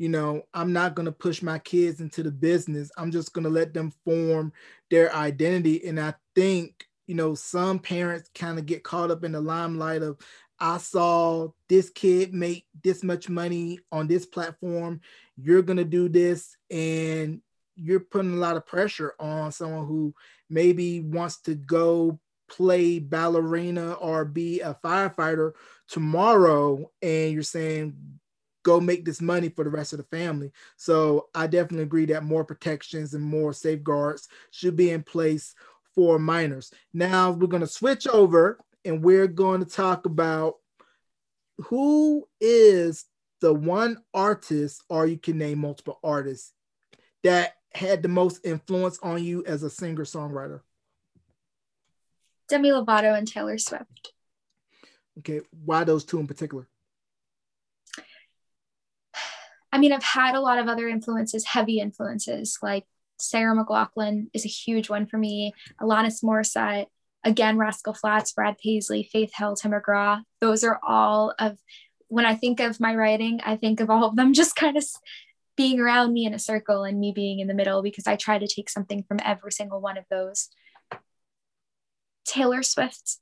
[0.00, 2.90] you know, I'm not going to push my kids into the business.
[2.96, 4.50] I'm just going to let them form
[4.90, 5.86] their identity.
[5.86, 10.00] And I think, you know, some parents kind of get caught up in the limelight
[10.00, 10.16] of,
[10.58, 15.02] I saw this kid make this much money on this platform.
[15.36, 16.56] You're going to do this.
[16.70, 17.42] And
[17.76, 20.14] you're putting a lot of pressure on someone who
[20.48, 25.52] maybe wants to go play ballerina or be a firefighter
[25.88, 26.90] tomorrow.
[27.02, 28.19] And you're saying,
[28.62, 30.52] go make this money for the rest of the family.
[30.76, 35.54] So I definitely agree that more protections and more safeguards should be in place
[35.94, 36.72] for minors.
[36.92, 40.56] Now we're going to switch over and we're going to talk about
[41.64, 43.04] who is
[43.40, 46.52] the one artist, or you can name multiple artists,
[47.22, 50.60] that had the most influence on you as a singer songwriter.
[52.48, 54.12] Demi Lovato and Taylor Swift.
[55.18, 56.66] Okay, why those two in particular?
[59.72, 62.84] I mean, I've had a lot of other influences, heavy influences, like
[63.18, 65.52] Sarah McLachlan is a huge one for me.
[65.80, 66.86] Alanis Morissette,
[67.24, 70.22] again, Rascal Flatts, Brad Paisley, Faith Hill, Tim McGraw.
[70.40, 71.58] Those are all of,
[72.08, 74.84] when I think of my writing, I think of all of them just kind of
[75.56, 78.38] being around me in a circle and me being in the middle because I try
[78.38, 80.48] to take something from every single one of those.
[82.24, 83.18] Taylor Swift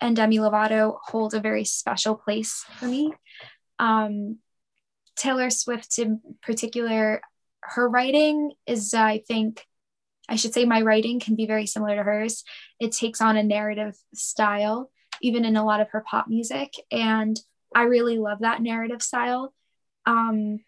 [0.00, 3.12] and Demi Lovato hold a very special place for me.
[3.78, 4.38] Um,
[5.16, 7.20] Taylor Swift in particular,
[7.60, 9.66] her writing is, I think,
[10.28, 12.44] I should say my writing can be very similar to hers.
[12.78, 14.90] It takes on a narrative style,
[15.20, 16.72] even in a lot of her pop music.
[16.90, 17.38] And
[17.74, 19.52] I really love that narrative style.
[20.06, 20.60] Um,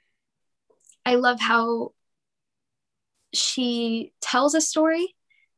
[1.07, 1.93] I love how
[3.32, 5.14] she tells a story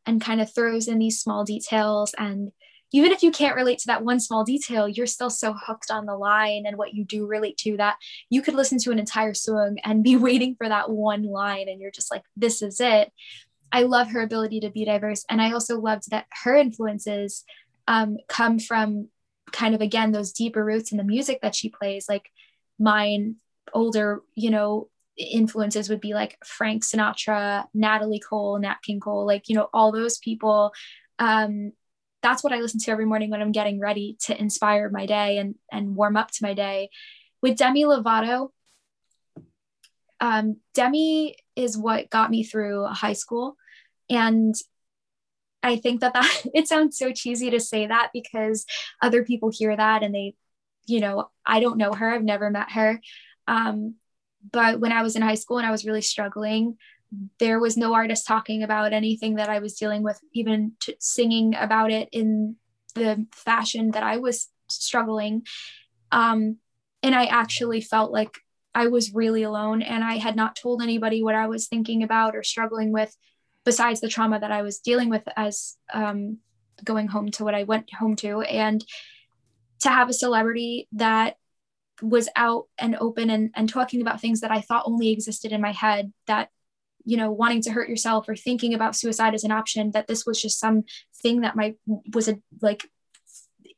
[0.06, 2.52] and kind of throws in these small details and
[2.92, 6.06] even if you can't relate to that one small detail, you're still so hooked on
[6.06, 7.96] the line and what you do relate to that
[8.30, 11.80] you could listen to an entire song and be waiting for that one line and
[11.80, 13.12] you're just like, this is it.
[13.72, 15.24] I love her ability to be diverse.
[15.28, 17.44] And I also loved that her influences
[17.88, 19.08] um, come from
[19.50, 22.06] kind of, again, those deeper roots in the music that she plays.
[22.08, 22.30] Like
[22.78, 23.36] mine,
[23.72, 29.48] older, you know, influences would be like Frank Sinatra, Natalie Cole, Nat King Cole, like,
[29.48, 30.72] you know, all those people.
[31.18, 31.72] Um,
[32.24, 35.36] that's what I listen to every morning when I'm getting ready to inspire my day
[35.36, 36.88] and and warm up to my day.
[37.42, 38.48] With Demi Lovato,
[40.20, 43.56] um, Demi is what got me through high school,
[44.08, 44.54] and
[45.62, 48.64] I think that that it sounds so cheesy to say that because
[49.02, 50.34] other people hear that and they,
[50.86, 53.00] you know, I don't know her, I've never met her.
[53.46, 53.96] Um,
[54.50, 56.78] but when I was in high school and I was really struggling,
[57.38, 61.54] there was no artist talking about anything that I was dealing with, even t- singing
[61.54, 62.56] about it in
[62.94, 65.44] the fashion that I was struggling.
[66.12, 66.58] Um,
[67.02, 68.38] and I actually felt like
[68.74, 72.34] I was really alone and I had not told anybody what I was thinking about
[72.34, 73.14] or struggling with
[73.64, 76.38] besides the trauma that I was dealing with as um,
[76.82, 78.42] going home to what I went home to.
[78.42, 78.84] And
[79.80, 81.36] to have a celebrity that
[82.02, 85.60] was out and open and, and talking about things that I thought only existed in
[85.60, 86.48] my head that
[87.04, 90.24] you know wanting to hurt yourself or thinking about suicide as an option that this
[90.26, 90.84] was just some
[91.22, 91.74] thing that my
[92.12, 92.88] was a like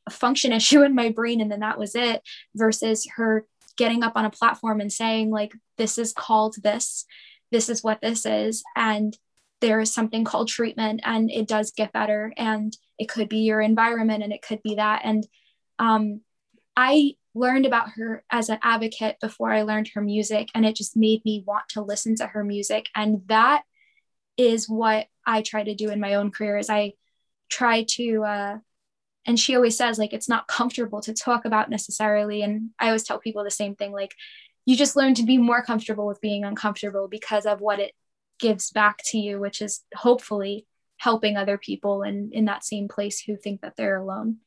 [0.07, 2.21] a function issue in my brain and then that was it
[2.55, 3.45] versus her
[3.77, 7.05] getting up on a platform and saying like this is called this
[7.51, 9.17] this is what this is and
[9.59, 13.61] there is something called treatment and it does get better and it could be your
[13.61, 15.27] environment and it could be that and
[15.79, 16.21] um,
[16.75, 20.97] i learned about her as an advocate before I learned her music, and it just
[20.97, 22.87] made me want to listen to her music.
[22.95, 23.63] And that
[24.37, 26.57] is what I try to do in my own career.
[26.57, 26.93] Is I
[27.49, 28.57] try to, uh,
[29.25, 32.41] and she always says like it's not comfortable to talk about necessarily.
[32.41, 34.13] And I always tell people the same thing, like
[34.65, 37.93] you just learn to be more comfortable with being uncomfortable because of what it
[38.39, 40.65] gives back to you, which is hopefully
[40.97, 44.37] helping other people and in that same place who think that they're alone.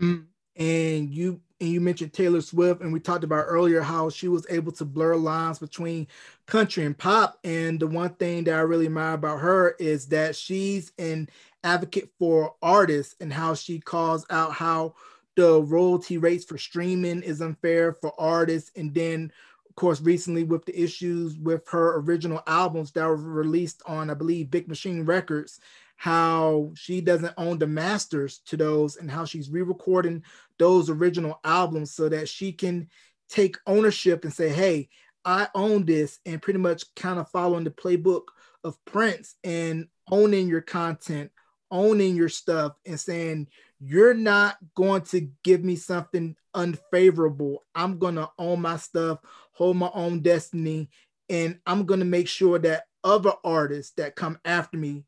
[0.00, 0.26] Mm.
[0.56, 1.40] And you
[1.82, 5.58] mentioned Taylor Swift, and we talked about earlier how she was able to blur lines
[5.58, 6.06] between
[6.46, 7.38] country and pop.
[7.44, 11.28] And the one thing that I really admire about her is that she's an
[11.64, 14.94] advocate for artists and how she calls out how
[15.36, 18.70] the royalty rates for streaming is unfair for artists.
[18.76, 19.32] And then,
[19.68, 24.14] of course, recently with the issues with her original albums that were released on, I
[24.14, 25.60] believe, Big Machine Records,
[26.02, 30.20] how she doesn't own the masters to those and how she's re-recording
[30.58, 32.88] those original albums so that she can
[33.28, 34.88] take ownership and say hey
[35.24, 38.22] i own this and pretty much kind of following the playbook
[38.64, 41.30] of prince and owning your content
[41.70, 43.46] owning your stuff and saying
[43.78, 47.64] you're not going to give me something unfavorable.
[47.74, 49.20] I'm going to own my stuff
[49.52, 50.90] hold my own destiny
[51.28, 55.04] and i'm going to make sure that other artists that come after me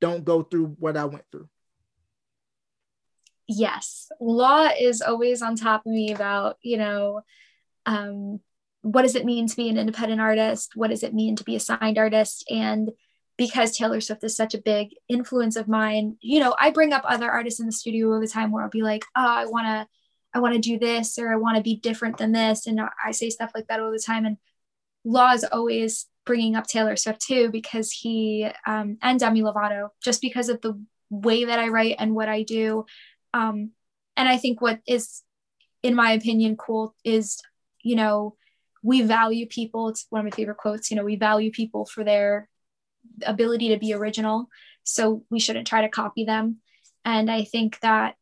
[0.00, 1.48] don't go through what I went through.
[3.46, 7.22] Yes, law is always on top of me about, you know,
[7.86, 8.40] um,
[8.82, 10.72] what does it mean to be an independent artist?
[10.74, 12.44] What does it mean to be a signed artist?
[12.50, 12.90] And
[13.38, 17.04] because Taylor Swift is such a big influence of mine, you know, I bring up
[17.06, 19.66] other artists in the studio all the time where I'll be like, oh, I want
[19.66, 19.86] to,
[20.34, 22.66] I want to do this or I want to be different than this.
[22.66, 24.26] And I say stuff like that all the time.
[24.26, 24.36] And
[25.04, 30.20] Law is always bringing up Taylor Swift too because he um, and Demi Lovato just
[30.20, 32.84] because of the way that I write and what I do.
[33.32, 33.70] Um,
[34.14, 35.22] and I think what is,
[35.82, 37.40] in my opinion, cool is
[37.82, 38.36] you know
[38.82, 39.88] we value people.
[39.88, 40.90] It's one of my favorite quotes.
[40.90, 42.48] You know, we value people for their
[43.26, 44.50] ability to be original.
[44.84, 46.58] So we shouldn't try to copy them.
[47.04, 48.16] And I think that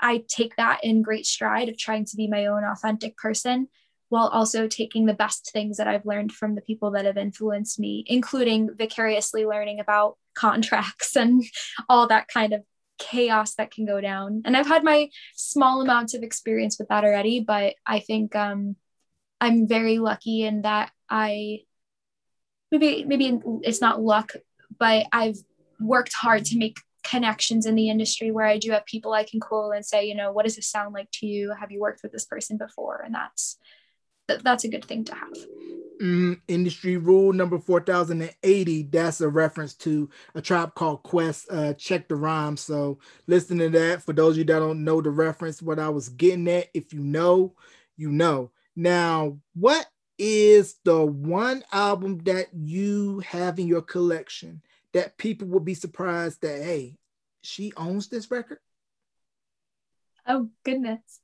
[0.00, 3.68] I take that in great stride of trying to be my own authentic person
[4.12, 7.80] while also taking the best things that I've learned from the people that have influenced
[7.80, 11.42] me, including vicariously learning about contracts and
[11.88, 12.62] all that kind of
[12.98, 14.42] chaos that can go down.
[14.44, 18.76] And I've had my small amounts of experience with that already, but I think um,
[19.40, 21.60] I'm very lucky in that I
[22.70, 24.32] maybe maybe it's not luck,
[24.78, 25.38] but I've
[25.80, 29.40] worked hard to make connections in the industry where I do have people I can
[29.40, 31.54] call and say, you know, what does this sound like to you?
[31.58, 33.00] Have you worked with this person before?
[33.06, 33.56] And that's
[34.26, 35.32] that's a good thing to have.
[36.00, 42.08] Mm, industry rule number 4080 that's a reference to a tribe called quest uh check
[42.08, 42.56] the rhyme.
[42.56, 42.98] So
[43.28, 44.02] listen to that.
[44.02, 46.92] For those of you that don't know the reference what i was getting at if
[46.92, 47.54] you know
[47.96, 48.50] you know.
[48.74, 49.86] Now what
[50.18, 54.62] is the one album that you have in your collection
[54.92, 56.96] that people will be surprised that hey
[57.42, 58.58] she owns this record?
[60.26, 61.20] Oh goodness.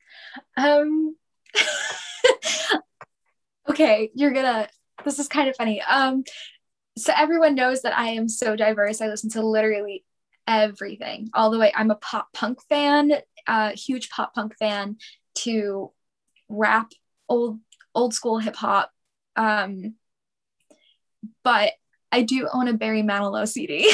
[0.56, 1.16] Um
[3.70, 4.68] okay, you're gonna,
[5.04, 5.82] this is kind of funny.
[5.82, 6.24] Um,
[6.96, 9.00] so everyone knows that I am so diverse.
[9.00, 10.04] I listen to literally
[10.46, 11.72] everything, all the way.
[11.74, 13.12] I'm a pop punk fan,
[13.46, 14.96] a huge pop punk fan,
[15.36, 15.92] to
[16.48, 16.92] rap,
[17.28, 17.60] old
[17.94, 18.90] old school hip hop.
[19.36, 19.94] Um,
[21.44, 21.72] but
[22.10, 23.92] I do own a Barry Manilow CD.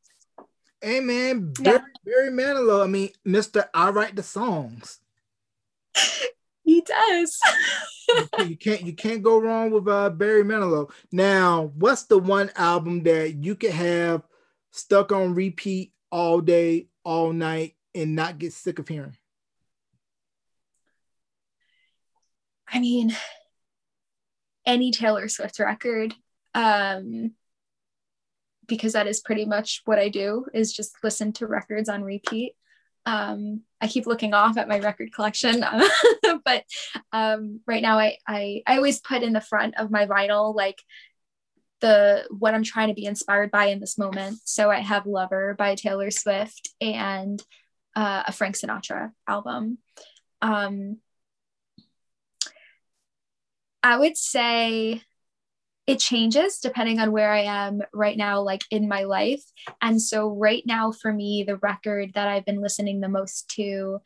[0.82, 1.84] hey man, Barry, yeah.
[2.04, 2.84] Barry Manilow.
[2.84, 5.00] I mean, Mister, I write the songs.
[6.70, 7.40] He does.
[8.48, 10.88] you can't you can't go wrong with uh, Barry Manilow.
[11.10, 14.22] Now, what's the one album that you could have
[14.70, 19.16] stuck on repeat all day, all night, and not get sick of hearing?
[22.72, 23.16] I mean,
[24.64, 26.14] any Taylor Swift record,
[26.54, 27.32] um,
[28.68, 32.54] because that is pretty much what I do is just listen to records on repeat
[33.06, 35.64] um, I keep looking off at my record collection,
[36.44, 36.64] but
[37.12, 40.82] um, right now I, I I always put in the front of my vinyl like
[41.80, 44.38] the what I'm trying to be inspired by in this moment.
[44.44, 47.42] So I have Lover by Taylor Swift and
[47.96, 49.78] uh, a Frank Sinatra album.
[50.42, 50.98] Um,
[53.82, 55.02] I would say
[55.90, 59.42] it changes depending on where I am right now, like in my life.
[59.82, 64.00] And so, right now, for me, the record that I've been listening the most to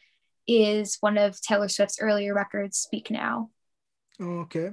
[0.47, 3.51] is one of Taylor Swift's earlier records, Speak Now.
[4.18, 4.72] Okay.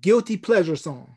[0.00, 1.16] Guilty pleasure song.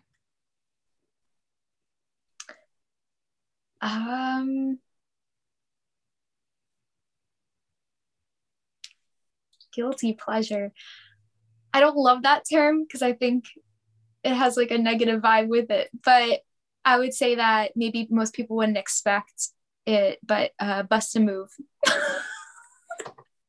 [3.79, 4.79] Um,
[9.71, 10.71] guilty pleasure.
[11.73, 13.45] I don't love that term because I think
[14.23, 15.89] it has like a negative vibe with it.
[16.03, 16.41] But
[16.83, 19.49] I would say that maybe most people wouldn't expect
[19.85, 21.49] it, but uh, Bust a Move.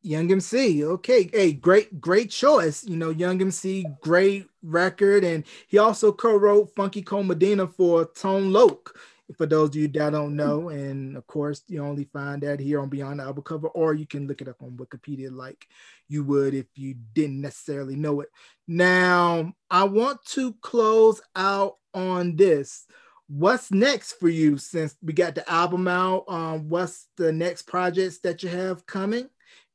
[0.04, 2.84] Young MC, okay, hey, great, great choice.
[2.84, 8.52] You know, Young MC, great record, and he also co-wrote "Funky Cold Medina" for Tone
[8.52, 8.98] Loc,
[9.36, 10.68] for those of you that don't know.
[10.68, 14.06] And of course, you only find that here on Beyond the Album Cover, or you
[14.06, 15.66] can look it up on Wikipedia like
[16.08, 18.28] you would if you didn't necessarily know it.
[18.66, 22.86] Now, I want to close out on this.
[23.28, 26.24] What's next for you since we got the album out?
[26.28, 29.28] Um, what's the next projects that you have coming?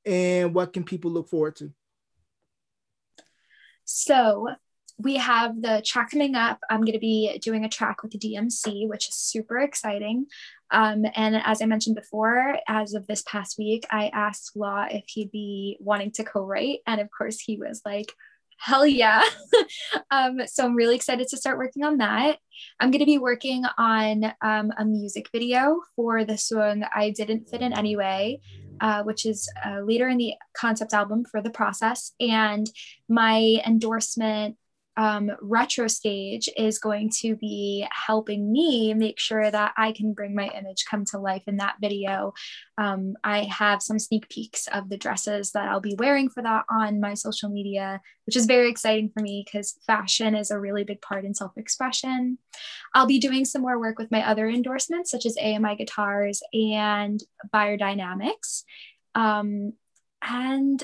[0.05, 1.71] And what can people look forward to?
[3.83, 4.47] So,
[4.97, 6.59] we have the track coming up.
[6.69, 10.25] I'm going to be doing a track with the DMC, which is super exciting.
[10.71, 15.05] Um, and as I mentioned before, as of this past week, I asked Law if
[15.07, 16.79] he'd be wanting to co write.
[16.87, 18.11] And of course, he was like,
[18.57, 19.23] hell yeah.
[20.11, 22.39] um, so I'm really excited to start working on that.
[22.79, 27.49] I'm going to be working on um, a music video for the song I Didn't
[27.49, 28.41] Fit In Anyway.
[28.79, 32.11] Uh, which is uh, later in the concept album for the process.
[32.19, 32.69] And
[33.09, 34.55] my endorsement
[34.97, 40.33] um, retro stage is going to be helping me make sure that I can bring
[40.33, 42.33] my image come to life in that video.
[42.79, 46.65] Um, I have some sneak peeks of the dresses that I'll be wearing for that
[46.67, 50.83] on my social media, which is very exciting for me because fashion is a really
[50.83, 52.39] big part in self expression.
[52.95, 57.21] I'll be doing some more work with my other endorsements, such as AMI Guitars and
[57.53, 58.63] Biodynamics.
[59.13, 59.73] Um,
[60.23, 60.83] and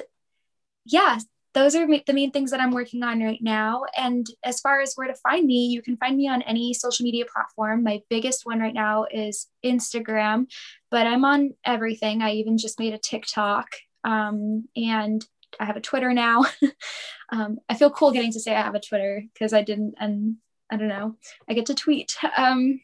[0.85, 1.17] yeah,
[1.53, 3.83] those are the main things that I'm working on right now.
[3.95, 7.03] And as far as where to find me, you can find me on any social
[7.03, 7.83] media platform.
[7.83, 10.47] My biggest one right now is Instagram,
[10.89, 12.21] but I'm on everything.
[12.21, 13.67] I even just made a TikTok
[14.03, 15.23] um, and
[15.59, 16.45] I have a Twitter now.
[17.29, 20.37] um, I feel cool getting to say I have a Twitter because I didn't, and
[20.71, 22.15] I don't know, I get to tweet.
[22.37, 22.81] Um,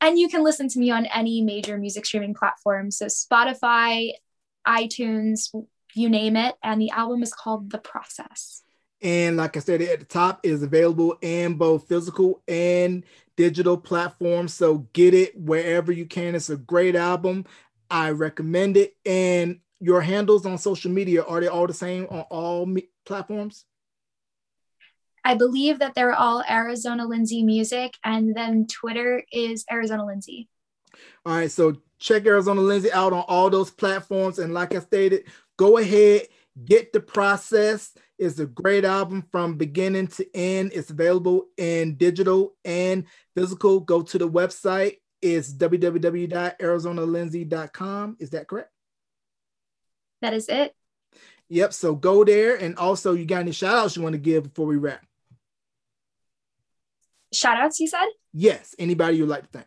[0.00, 2.90] and you can listen to me on any major music streaming platform.
[2.90, 4.10] So Spotify,
[4.66, 5.54] iTunes,
[5.94, 6.54] you name it.
[6.62, 8.62] And the album is called The Process.
[9.00, 13.04] And like I said at the top, it is available in both physical and
[13.36, 14.54] digital platforms.
[14.54, 16.34] So get it wherever you can.
[16.34, 17.44] It's a great album.
[17.90, 18.96] I recommend it.
[19.04, 23.64] And your handles on social media, are they all the same on all me- platforms?
[25.24, 30.48] I believe that they're all Arizona Lindsay Music, and then Twitter is Arizona Lindsay.
[31.24, 34.40] All right, so check Arizona Lindsay out on all those platforms.
[34.40, 35.24] And like I stated,
[35.62, 36.26] Go ahead,
[36.64, 37.94] get the process.
[38.18, 40.72] It's a great album from beginning to end.
[40.74, 43.04] It's available in digital and
[43.36, 43.78] physical.
[43.78, 44.96] Go to the website.
[45.20, 48.16] It's www.arizonalindsay.com.
[48.18, 48.70] Is that correct?
[50.20, 50.74] That is it.
[51.48, 51.72] Yep.
[51.74, 52.56] So go there.
[52.56, 55.06] And also, you got any shout outs you want to give before we wrap?
[57.32, 58.08] Shout outs, you said?
[58.32, 58.74] Yes.
[58.80, 59.66] Anybody you'd like to thank?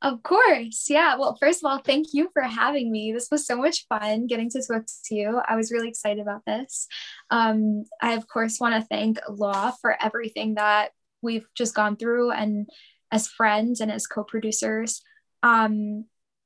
[0.00, 0.86] Of course.
[0.88, 1.16] Yeah.
[1.16, 3.12] Well, first of all, thank you for having me.
[3.12, 5.40] This was so much fun getting to talk to you.
[5.46, 6.86] I was really excited about this.
[7.30, 10.90] Um, I, of course, want to thank Law for everything that
[11.20, 12.68] we've just gone through and
[13.10, 15.02] as friends and as co producers.
[15.42, 16.04] Um,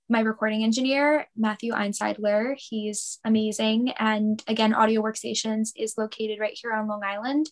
[0.08, 3.92] my recording engineer, Matthew Einseidler, he's amazing.
[3.98, 7.46] And again, Audio Workstations is located right here on Long Island.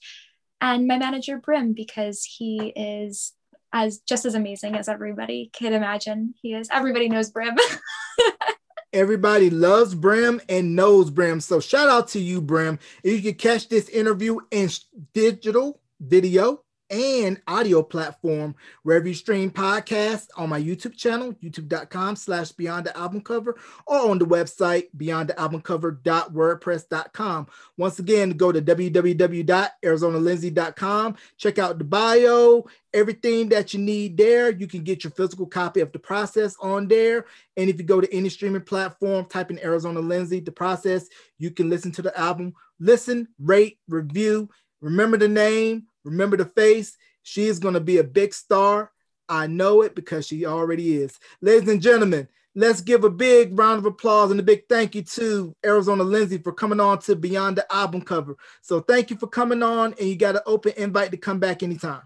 [0.62, 3.32] And my manager, Brim, because he is
[3.72, 6.68] as just as amazing as everybody could imagine he is.
[6.72, 7.56] Everybody knows Brim.
[8.92, 11.40] Everybody loves Brim and knows Brim.
[11.40, 12.78] So shout out to you, Brim.
[13.04, 14.68] You can catch this interview in
[15.14, 22.50] digital video and audio platform wherever you stream podcasts on my YouTube channel, youtube.com slash
[22.52, 27.46] beyond the album cover, or on the website beyond the album cover.wordpress.com.
[27.76, 34.50] Once again, go to www.arizonalindsay.com, check out the bio, everything that you need there.
[34.50, 37.26] You can get your physical copy of the process on there.
[37.56, 41.06] And if you go to any streaming platform, type in Arizona Lindsay, the process,
[41.38, 46.96] you can listen to the album, listen, rate, review, remember the name Remember the face.
[47.22, 48.92] She is going to be a big star.
[49.28, 51.18] I know it because she already is.
[51.40, 55.02] Ladies and gentlemen, let's give a big round of applause and a big thank you
[55.02, 58.36] to Arizona Lindsay for coming on to Beyond the Album Cover.
[58.62, 61.62] So thank you for coming on, and you got an open invite to come back
[61.62, 62.02] anytime.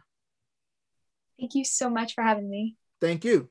[1.38, 2.76] Thank you so much for having me.
[3.00, 3.48] Thank you.